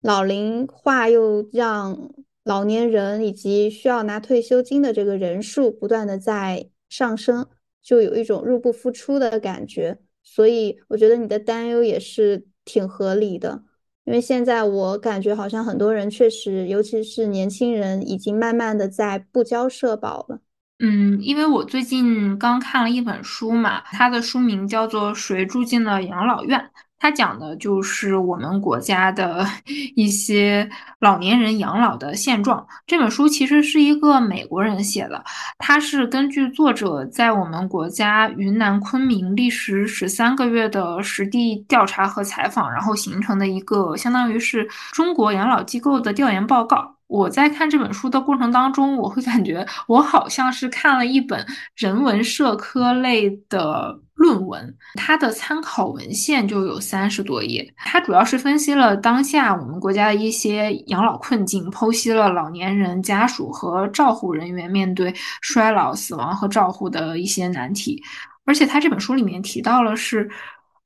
[0.00, 2.14] 老龄化又让
[2.44, 7.48] 老年人以及需要拿退休金的这个人数不断的在上升。
[7.88, 13.62] 就有一种入不敷出的感觉，所以我觉得你的担忧也是挺合理的。
[14.04, 20.40] 因为现在我感觉好像很多人确实，尤其是年轻人，已经慢慢的在不交社保了。
[20.80, 26.60] 嗯，因为我最近刚看了一本书嘛，它的书名叫做《谁住进了养老院》。
[26.98, 29.46] 它讲的就是我们国家的
[29.94, 30.68] 一些
[30.98, 32.66] 老年人养老的现状。
[32.86, 35.22] 这本书其实是一个美国人写的，
[35.58, 46.96] 他是根据作者在我们国家云南昆明历时十三个月的实地调查和采访，然后形成的一个相当于是中国养老机构的调研报告。
[47.06, 53.98] 我在看这本书的过程当中，我会感觉我好像是看了一本人文社科类的。
[54.18, 57.72] 论文，它的参考文献就有三十多页。
[57.76, 68.02] 它主要是分析了当下我们国家的一些养老困境，剖析了老年人家属和照护人员面对衰老、死亡和照护的一些难题。
[68.44, 70.28] 而且，他这本书里面提到了是，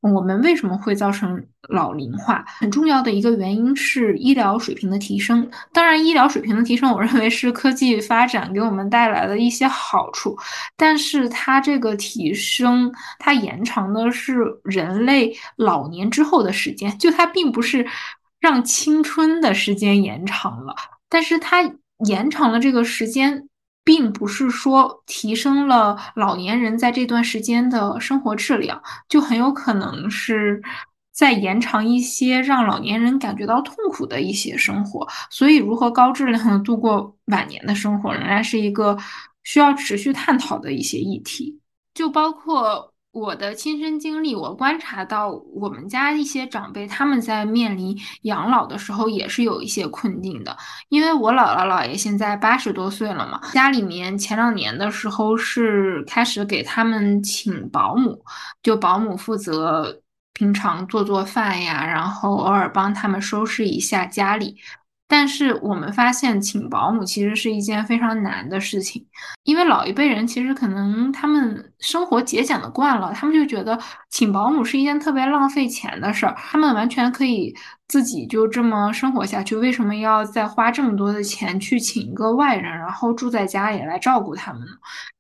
[0.03, 2.45] 我们为什么会造成老龄化？
[2.59, 5.49] 很重要的一个原因是医疗水平的提升。
[5.73, 10.37] 当然，医疗水平的提升，我认为是科技发展给我们带来的一些好处。
[10.77, 14.35] 但是它这个提升，它延长的是
[14.65, 17.87] 人类老年之后的时间，就它并不是
[18.41, 20.75] 让青春的时间延长了，
[21.09, 21.63] 但是它
[22.07, 23.49] 延长了这个时间。
[23.85, 30.63] 并不是说提升了老年人在这段时间的生活质量，就很有可能是
[31.13, 35.07] 在延长一些让老年人感觉到痛苦的一些生活。
[35.31, 38.97] 所以，如何高质量的度过晚年的生活，仍然是一个
[39.43, 41.59] 需要持续探讨的一些议题，
[41.95, 42.92] 就包括。
[43.13, 50.57] 我的亲身经历，我观察到我们家一些长辈他们在面临养老的时候也是有一些困境的。
[50.89, 58.25] 因为我姥姥姥爷现在八十多岁了嘛，家里面前两年的时候是开始给他们请保姆，
[58.63, 60.01] 就保姆负责
[60.33, 64.57] 平常做做饭呀，然后偶尔帮他们收拾一下家里。
[65.13, 69.07] 但是我们发现，请保姆其实是一件非常难的事情，
[69.45, 77.55] 因为老一辈人其实可能他们生活节俭的惯了，他们就觉得请保姆是一件特别浪费钱的事儿，他们完全可以
[77.89, 84.69] 自己就这么生活下去，为什么要再花这么多的钱去请一个外人，然后住在家里来照顾他们呢？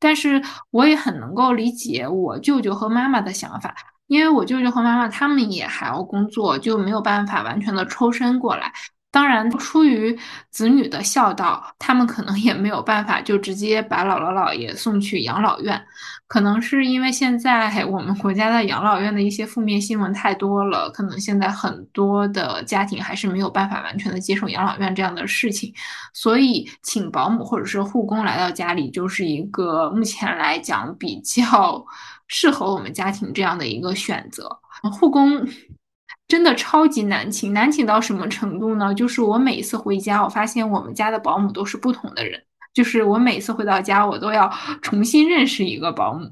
[0.01, 3.74] 但是我也很能够理解我舅舅和妈妈的想法，
[4.07, 8.72] 因为我舅舅和妈妈他们也还要工作，就没有办法完全的抽身过来。
[9.12, 10.18] 当然，出于
[10.50, 15.80] 子女的孝道，他们可能也没有办法就直接把姥姥姥爷送去养老院。
[16.26, 25.74] 可能是因为现在 我们国家的养老院的一些负面新闻太多了，可能现在很多的家庭还是没有办法完全的接受养老院这样的事情，
[26.14, 31.84] 所以请保姆或者是护工来到家里，就是一个目前来讲比较
[32.28, 34.48] 适合我们家庭这样的一个选择。
[34.90, 35.46] 护工。
[36.33, 38.95] 真的超级难请，难请到什么程度呢？
[38.95, 42.43] 就是我每一次回家，我发现我们家的保姆都是不同的人。
[42.72, 46.30] 就是我每次回到家，我都要重新认识一个保姆，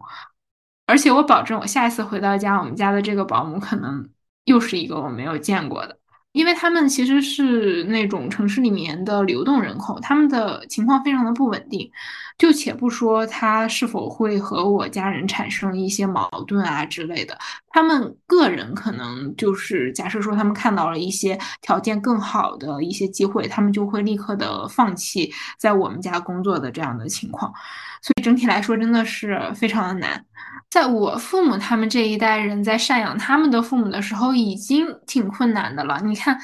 [0.86, 4.08] 而且我保证，我下一次回到家，我们家的这个保姆可能
[4.44, 5.98] 又是一个我没有见过的。
[6.32, 11.90] 因为他们其实是那种城市里面的流动人口，他们的情况非常的不稳定。
[12.40, 17.38] 就且不说他是否会和我家人产生一些矛盾啊之类的，
[17.68, 27.52] 他们个人可能就是假设说他们看到了一些条件更好的一些机会，他们就会立刻的放弃在我们家工作的这样的情况。
[28.00, 30.24] 所以整体来说真的是非常的难。
[30.70, 36.00] 在我父母他们这一代人在赡养他们的父母的时候，已经挺困难的了。
[36.02, 36.40] 你看，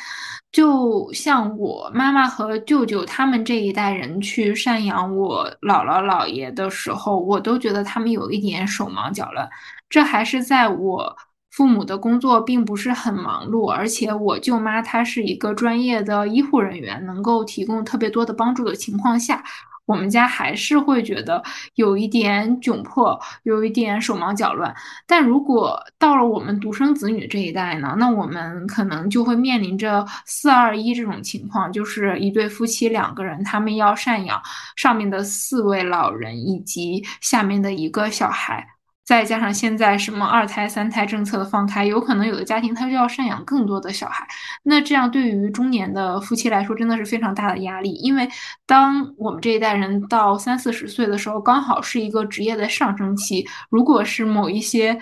[0.53, 9.49] 就像我妈妈和舅舅他们这一代人去赡养我姥姥姥爷的时候，我都觉得他们有一点手忙脚乱。
[9.91, 11.17] 这还是在我
[11.51, 19.45] 父母的工作并不是很忙碌，而且我舅妈她是一个专业的医护人员，能够提供特别多的帮助的情况下。
[19.87, 21.43] 我们家还是会觉得
[21.77, 24.75] 有一点窘迫，有一点手忙脚乱。
[25.07, 34.43] 但如果到了我们独生子女这一代呢，那我们可能就会面临着四二一这种情况，就是一对夫妻两个人，他们要赡养
[34.77, 38.76] 上面的四位老人以及下面的一个小孩。
[39.07, 44.27] 再加上现在什么二胎、三胎政策的放开，有可能有的家庭他就要赡养更多的小孩。
[44.65, 47.93] 那这样对于中年的夫妻来说，真的是非常大的压力。
[47.95, 48.29] 因为
[48.67, 53.47] 当我们这一代人到三四十岁的时候，刚好是一个职业的上升期。
[53.71, 54.99] 如果是某一些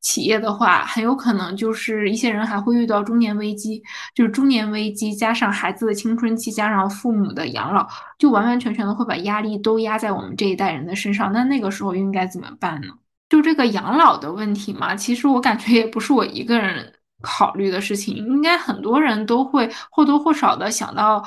[0.00, 3.82] 企业的话，很有可能就是一些人还会遇到中年危机，
[4.14, 7.84] 就是中年危机加上孩子的青春期，加上父母的养老，
[8.18, 11.32] 就完完全全的会把压力都压在我们这一代人的身上。
[11.32, 12.86] 那那个时候应该怎么办呢？
[13.28, 21.22] 就这个养老的问题嘛，其实我感觉也不是我一个人考虑的事情，应该很多人都会或多或少的想到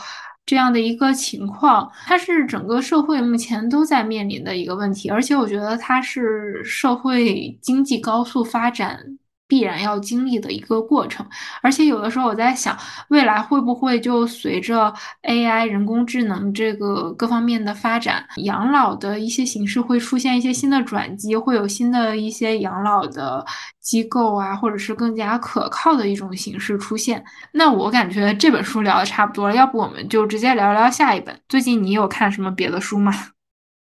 [0.45, 9.17] 这样的一个情况，它是整个社会目前都在面临的一个问题，而且我觉得它是社会经济高速发展。
[9.51, 11.25] 必然要经历的一个过程，
[11.61, 12.77] 而且有的时候我在想，
[13.09, 14.93] 未来会不会就随着
[15.23, 23.45] AI 人工智能这个各方面的发展，养老的一些形式会出现一些新的转机，会有新的一些养老的
[23.81, 27.21] 机构啊，或者是更加可靠的一种形式出现。
[27.51, 31.37] 那我感觉这本书聊的差不多了，要不我们就直接聊聊下一本。
[31.49, 33.11] 最近你有看什么别的书吗？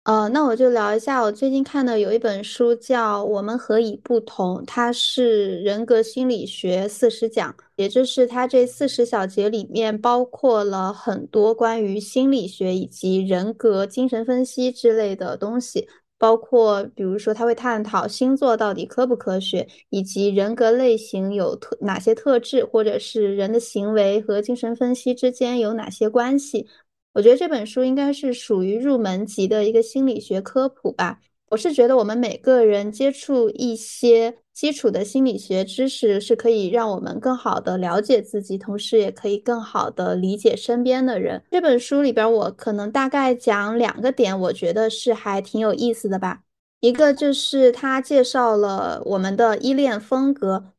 [0.04, 15.88] 呃，那我就聊一下我最近看的有一本书叫《我们何以不同》，它是人格心理学四十讲，也就是它这四十小节里面包括了很多关于心理学以及人格精神分析之类的东西。
[16.18, 26.68] 包括比如说他会探讨星座到底科不科学，以及人格类型有特哪些特质，或者是人的行为和精神分析之间有哪些关系。
[27.14, 31.20] 我觉得这本书应该是属于入门级的一个心理学科普吧。
[31.50, 41.42] 我是觉得我们每个人接触一些基础的心理学知识，是可以让我们更好的了解自己，同时也可以更好的理解身边的人。
[41.50, 46.40] 这本书里边，我可能大概讲两个点，我觉得是还挺有意思的吧。
[46.80, 50.71] 一个就是他介绍了我们的依恋风格。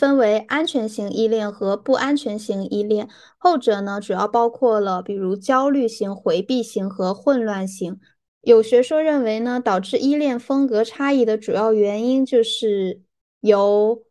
[0.00, 8.00] 分为安全型依恋和不安全型依恋，后者呢主要包括了比如焦虑型、回避型和混乱型。
[8.40, 13.02] 有学说认为呢，导致依恋风格差异的主要原因就是
[13.42, 14.02] 由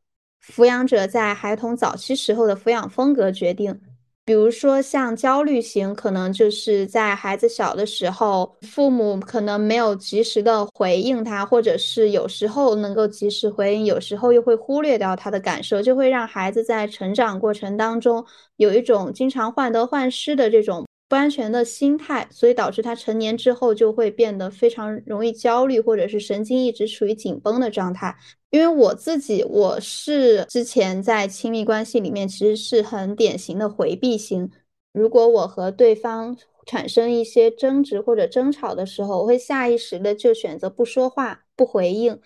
[0.45, 3.81] 抚养者在孩童早期时候的抚养风格决定。
[4.29, 18.23] 比如说，像焦虑型，可能就是在孩子小的时候，父母可能没有及时的回应他，或者是有时候能够及时回应，有时候又会忽略掉他的感受，就会让孩子在成长过程当中
[18.57, 28.15] 有一种经常患得患失的这种不安全的心态，所以导致他成年之后就会变得非常容易焦虑，或者是神经一直处于紧绷的状态。
[28.51, 34.49] 因为我自己，我是之前在亲密关系里面，其实是很典型的回避型。
[34.93, 42.19] 如果我和对方产生一些争执或者争吵的时候，我会下意识的就选择不说话、不回应。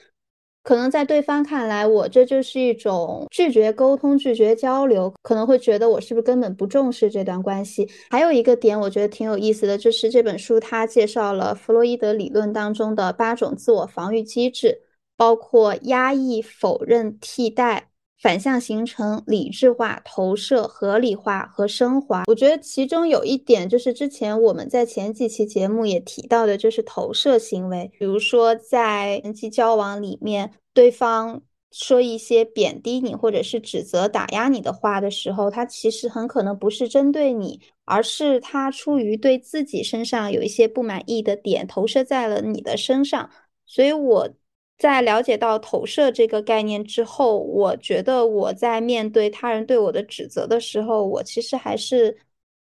[0.63, 7.87] 可能在对方看来，我这就是一种拒绝沟通、拒绝交流，可能会觉得我是不是根本不重视这段关系。
[8.09, 14.81] 还有一个点，我觉得挺有意思的，就是这本书它介绍了弗洛伊德理论当中的八种自我防御机制。
[15.15, 17.91] 包括压抑、否认、替代、
[18.23, 22.23] 反向形成、理智化、投射、合理化和升华。
[22.27, 27.91] 我觉得其中有一点就是之前我们在前几期节目也提到的，就是投射行为。
[27.99, 31.41] 比如说在人际交往里面，对方
[31.73, 43.29] 说一些贬低你或者是指责、打压你的话的时候，他其实很可能不是针对你，而是他出于对自己身上有一些不满意的点投射在了你的身上。
[43.65, 44.29] 所以，我。
[44.77, 52.17] 在了解到投射这个概念之后，我觉得我在面对他人对我的指责的时候，我其实还是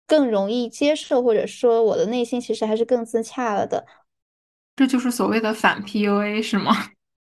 [0.06, 3.86] 更容易接受，或者说我的内心其实还是更自洽了的。
[4.74, 6.72] 这就是所谓的反 PUA 是吗？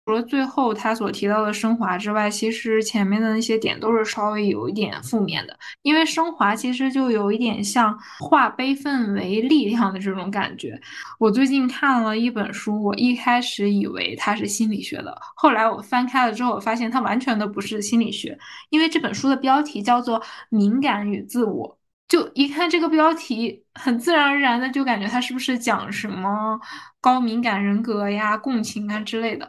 [0.05, 5.57] 除了最后他所提到的升华之外，其实前面的那些点都是稍微有一点负面的。
[5.81, 10.77] 因为升华其实就有一点像化悲愤为力量的这种感觉。
[11.19, 18.37] 我最近看了一本书，我一开始以为它是心理学的，后来我翻开了之后，我发现它完全都不是心理学。
[18.69, 21.69] 因为这本书的标题叫做《敏感与自我》，
[22.09, 26.59] 就一看这个标题，很自然而然的就感觉它是不是讲什么
[26.99, 29.47] 高敏感人格呀、共情啊之类的。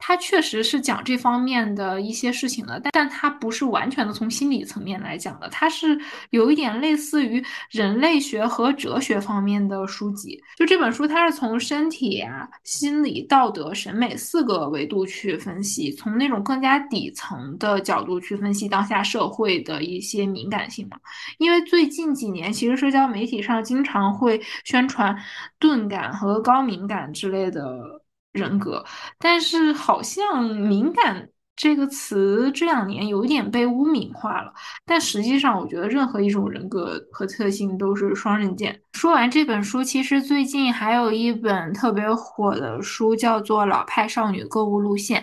[0.00, 5.96] 他确实是讲这方面的一些事情的，但但他不是完全的从心理层面来讲的，他是
[6.30, 10.42] 有一点类似于人类学和哲学方面的书籍。
[10.56, 20.98] 就这本书，它是从身体呀、心理、道德、审美四个维度去分析，从那种更加底层的角度去分析当下社会的一些敏感性嘛。
[21.38, 25.16] 因为最近几年，其实社交媒体上经常会宣传
[25.58, 27.99] 钝感和高敏感之类的。
[28.32, 28.84] 人格，
[29.18, 34.52] 但是好像“敏感”这个词这两年有一点被污名化了。
[34.86, 38.80] 但实际上，我觉得任何一种人格和特性都是双刃剑。
[38.92, 45.20] 说完这本书，其实最近还有一本特别火的书，叫做《老派少女购物路线》，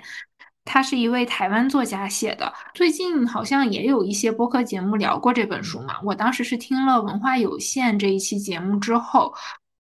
[0.64, 2.53] 它是一位台湾作家写的。
[2.74, 5.95] 最近好像也有一些播客节目聊过这本书嘛。
[6.03, 9.34] 我当时是听了文化有限这一期节目之后，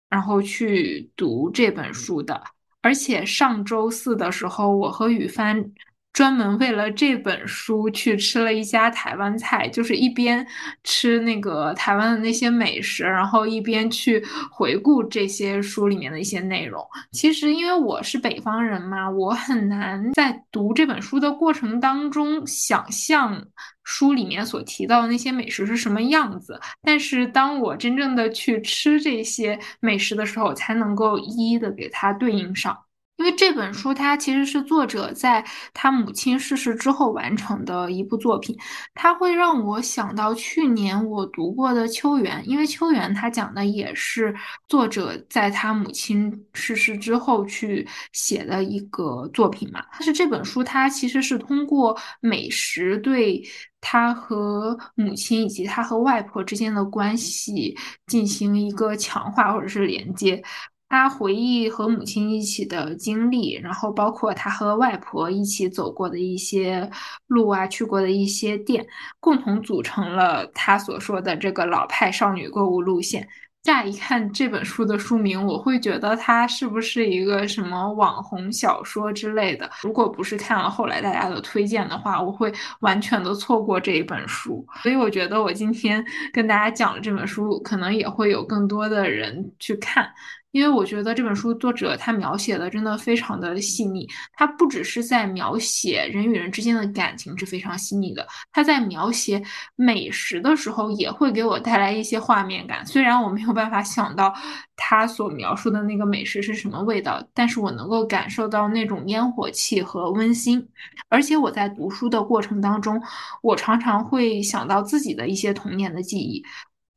[0.10, 2.42] 然后去读这本书的。
[2.82, 5.72] 而且上周四的时候，我和雨帆
[6.12, 10.46] 专门为了这本书去吃了一家台湾菜，就是一边
[10.84, 16.86] 吃那个台湾的那些美食，然后一边去回顾这些书里面的一些内容。
[17.12, 23.46] 其实因为我是北方人嘛，我很难在读这本书的过程当中想象。
[23.86, 26.60] 书里面所提到的那些美食是什么样子？
[26.84, 32.78] 但是当我真正的去吃这些美食的时候，才能够一一的给它对应上。
[33.20, 38.58] 因为这本书它其实是作者在他母亲逝世之后完成的一部作品，
[38.94, 44.34] 它会让我想到去年我读过的《秋园》，因为《秋园》它讲的也是
[44.70, 49.84] 作者在他母亲逝世之后去写的一个作品嘛。
[49.92, 53.44] 但是这本书它其实是通过美食对
[53.82, 60.42] 他和母亲以及他和外婆之间的关系进行一个强化或者是连接。
[60.90, 66.90] 他回忆和母亲一起的经历，然后包括他和外婆一起走过的一些
[67.28, 68.86] 路啊，去过的一些店，
[69.20, 73.28] 共同组成了他所说的这个老派少女购物路线。
[73.62, 79.70] 乍一看这本书的书名，我会觉得它是不是一个什么网红小说之类的？
[79.82, 84.66] 如果不是看了后来大家的推荐的话，我会完全的错过这一本书。
[84.82, 90.10] 所以我觉得我今天跟大家讲的这本书，可能也会有更多的人去看。
[90.52, 99.42] 因为我觉得这本书作者他描写的真的非常的细腻，他不只是在描写人与人之间的感情是非常细腻的，他在描写
[99.76, 102.86] 美食的时候也会给我带来一些画面感。
[102.86, 104.34] 虽然我没有办法想到
[104.76, 110.68] 他所描述的那个美食是什么味道，但是我能够感受到那种烟火气和温馨。
[111.10, 113.02] 而且我在读书的过程当中，
[113.42, 116.44] 我常常会想到自己的一些童年的记忆。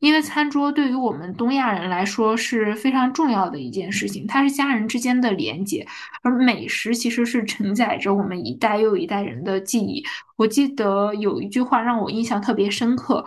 [0.03, 5.87] 因为餐桌对于我们东亚人来说是非常重要的一件事情，它是家人之间的连结，
[6.23, 10.05] 而美食其实是承载着我们一代又一代人的记忆。
[10.35, 13.25] 我记得有一句话让我印象特别深刻，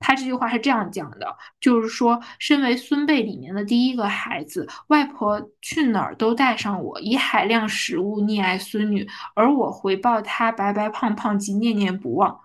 [0.00, 12.38] 他这句话是这样讲的，就是说，身为孙辈里面的第一个孩子，外婆去哪儿都带上我，以海量食物溺爱孙女，而我回报她白白胖胖及念念不忘。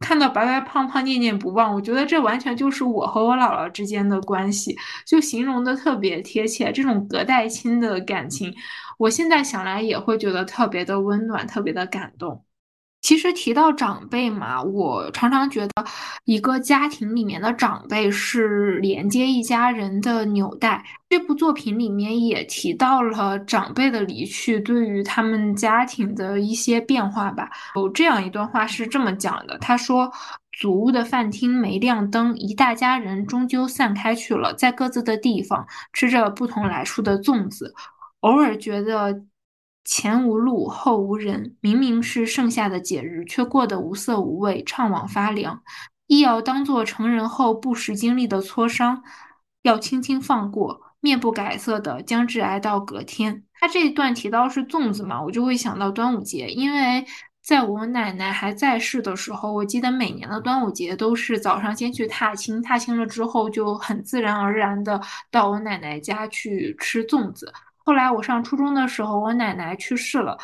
[0.00, 4.76] 看到白白胖胖念念不忘，我觉得这完全就是我和我姥姥之间的关系，
[5.06, 6.70] 就形容的特别贴切。
[6.72, 8.54] 这种隔代亲的感情，
[8.98, 12.45] 我现在想来也会觉得特别的温暖，特别的感动。
[13.06, 15.72] 其实提到长辈嘛，我常常觉得
[16.24, 20.84] 一个家庭里面的长辈是连接一家人的纽带。
[21.08, 27.48] 这部作品里面也提到了长辈的离去对于他们家庭的一些变化吧。
[27.76, 30.10] 有这样一段话是这么讲的：他说，
[30.58, 37.72] 祖屋的饭厅没亮灯，一大家人终究散开去了，在各自的地方吃着不同来处的粽子，
[38.22, 39.22] 偶尔觉得。
[39.86, 41.56] 前无路，后无人。
[41.60, 45.62] 明明是盛夏的节日，却过得无色无味，怅惘发凉。
[46.08, 49.02] 亦要当作成人后不时经历的挫伤，
[49.62, 53.44] 要轻轻放过，面不改色的将至挨到隔天。
[53.58, 57.06] 他这一段提到是粽子嘛，我就会想到端午节，因为
[57.42, 67.52] 在我奶奶还在世的时候，我记得每年的端午节都是早上先去踏青，踏青了之后就很自然而然的到我奶奶家去吃粽子。
[67.86, 70.36] 后来我上初中的时候，我奶奶去世了。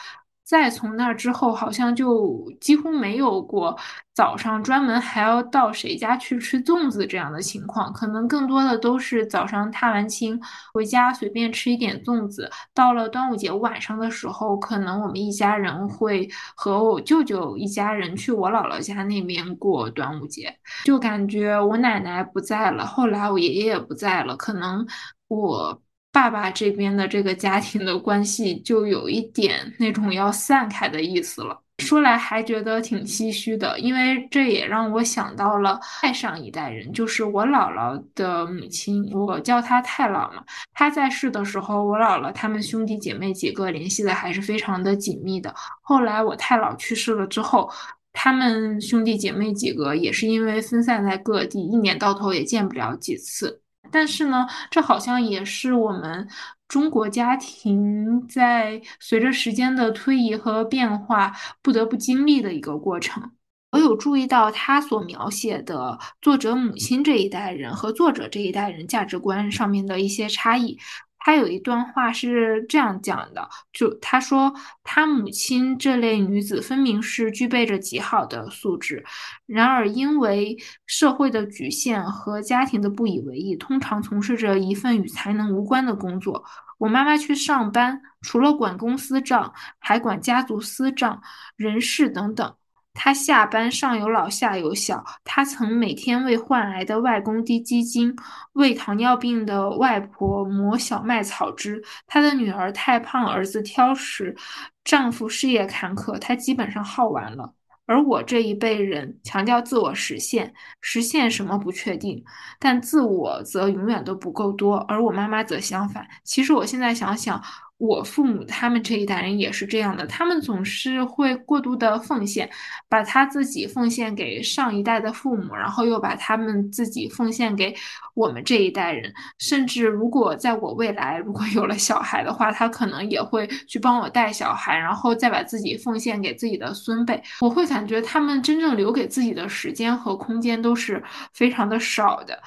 [0.45, 3.77] 再从那之后，好像就几乎没有过
[4.13, 7.91] 早上专门还要到谁家去吃粽子这样的情况。
[7.93, 10.39] 可能更多的都是早上踏完青
[10.75, 12.51] 回家随便吃一点粽子。
[12.75, 20.55] 到了端午节晚上的时候，可能我们一家人会和我舅舅一家人去我姥姥家那边过端午节。
[20.85, 24.87] 就感觉我奶奶不在了，后来我爷爷也不在了，可能
[25.29, 25.82] 我。
[26.13, 31.59] 爸爸这边的这个家庭的关系就有一点那种要散开的意思了。
[31.79, 40.45] 说来还觉得挺唏嘘的，因为这也让我想到了再上一代人，就是我姥姥的母亲，我叫她太姥嘛。
[40.75, 45.53] 她在世的时候，我姥姥他们兄弟姐妹几个联系的还是非常的紧密的。
[45.81, 47.69] 后来我太姥去世了之后，
[48.13, 53.62] 他们兄弟姐妹几个也是因为分散在各地，一年到头也见不了几次。
[53.93, 56.27] 但是呢，这好像也是我们
[56.67, 63.31] 中国家庭在随着时间的推移和变化不得不经历的一个过程。
[63.73, 70.79] 我有注意到他所描写的作者母亲这一代人和作者这一代人价值观上面的一些差异。
[71.25, 74.53] 他有一段话是这样讲的，就他说
[74.83, 79.05] 他母亲这类女子分明是具备着极好的素质，
[79.47, 80.57] 然而因为
[80.87, 86.45] 社会的局限和家庭的不以为意，通常从事着一份与才能无关的工作。
[86.79, 91.23] 我妈妈去上班，除了管公司账，还管家族私账、
[91.57, 92.57] 人事等等。
[92.95, 98.15] 他下班上有老下有小，他曾每天为患癌的外公滴鸡精，
[98.53, 101.83] 为糖尿病的外婆磨小麦草汁。
[102.07, 104.37] 他的女儿太胖，儿子挑食，
[104.85, 107.55] 丈夫事业坎坷，他基本上耗完了。
[107.87, 112.23] 而我这一辈人强调自我实现，实现什么不确定，
[112.61, 114.77] 但自我则永远都不够多。
[114.89, 116.07] 而我妈妈则相反。
[116.23, 117.43] 其实我现在想想。
[117.85, 122.49] 我父母他们这一代人也是这样的，他们总是会过度的奉献，
[122.89, 127.75] 把他自己奉献给上一代的父母，然后又把他们自己奉献给
[128.15, 129.13] 我们这一代人。
[129.37, 137.21] 甚至如果在我未来如果有了小孩的话，他可能也会去帮我带小孩，然后再把自己奉献给自己的孙辈。
[137.41, 141.03] 我会感觉他们真正留给自己的时间和空间都是
[141.33, 142.41] 非常的少的。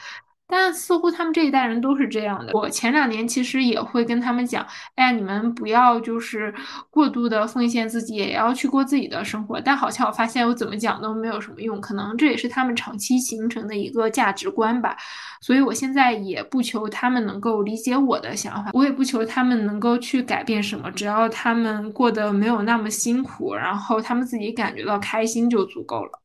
[0.48, 2.52] 但似乎他们这一代人都是这样的。
[2.54, 4.66] 我前两年其实也会跟他们讲，
[4.96, 6.54] 哎，你们不要就是
[6.90, 9.60] 过度的奉献自己，也要去过自己的生活。
[9.60, 14.96] 但好像我发现我怎么讲都没有什么用，可能这也是他们长期形成的一个价值观吧。
[15.42, 26.25] 所以我现在也不求他们能够理解我的想法，我也不求他们能够去改变什么，只要他们过得没有那么辛苦，然后他们自己感觉到开心就足够了。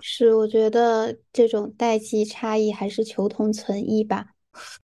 [0.00, 4.26] 是，我觉得这种代际差异还是求同存异吧。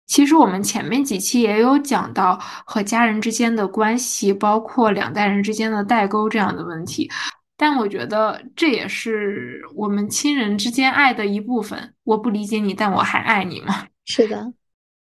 [0.06, 7.10] 其实我们前面几期也有讲到和家人之间的关系，包括两代人之间的代沟这样的问题。
[7.56, 11.94] 但我觉得这也是我们亲人之间爱的一部分。
[12.04, 13.86] 我不理解你，但我还爱你嘛。
[14.04, 14.52] 是的，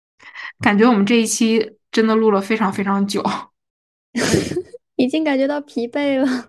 [0.63, 3.23] 感觉我们这一期真的录了非常非常久，
[4.97, 6.49] 已经感觉到疲惫了。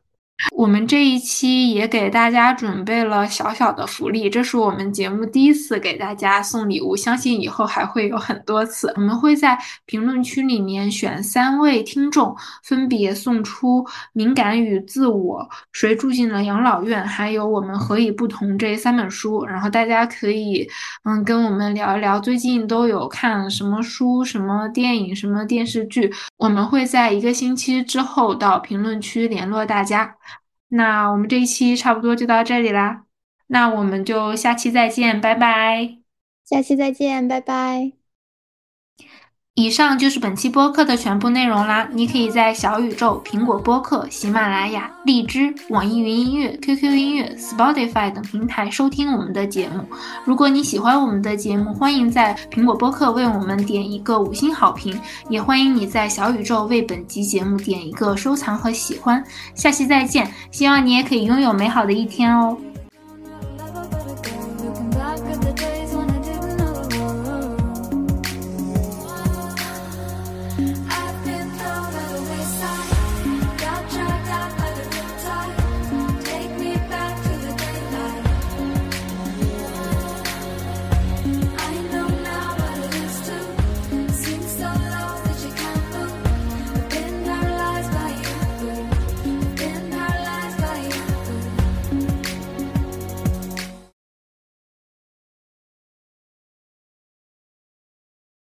[0.56, 8.92] 我们这一期也给大家准备了小小的福利，这是我们节目第一次给大家送礼物，相信以后还会有很多次。
[8.96, 13.82] 我们会在评论区里面选三位听众，分别送出
[14.14, 15.40] 《敏感与自我》
[15.72, 20.70] 《谁住进了养老院》还有《我们何以不同》这三本书，然后大家可以
[21.04, 26.14] 嗯跟我们聊一聊最近都有看什么书、什么电影、什么电视剧。
[26.38, 30.16] 我们会在一个星期之后到评论区联络大家。
[30.70, 33.06] 那我们这一期差不多就到这里啦，
[33.48, 36.00] 那我们就下期再见，拜拜。
[36.46, 38.05] 下期再见，拜拜。
[39.58, 41.88] 以上就是本期播客的全部内容啦！
[41.94, 49.82] 你可以在小宇宙、苹果播客、喜马拉雅、荔枝、网易云音乐、QQ 音乐、Spotify 等平台收听我们的节目。
[50.26, 55.00] 如果你喜欢我们的节目，欢迎在苹果播客为我们点一个五星好评，
[55.30, 59.24] 也欢迎你在小宇宙为本集节目点一个收藏和喜欢。
[59.54, 62.58] 下期再见，希望你也可以拥有美好的一天哦！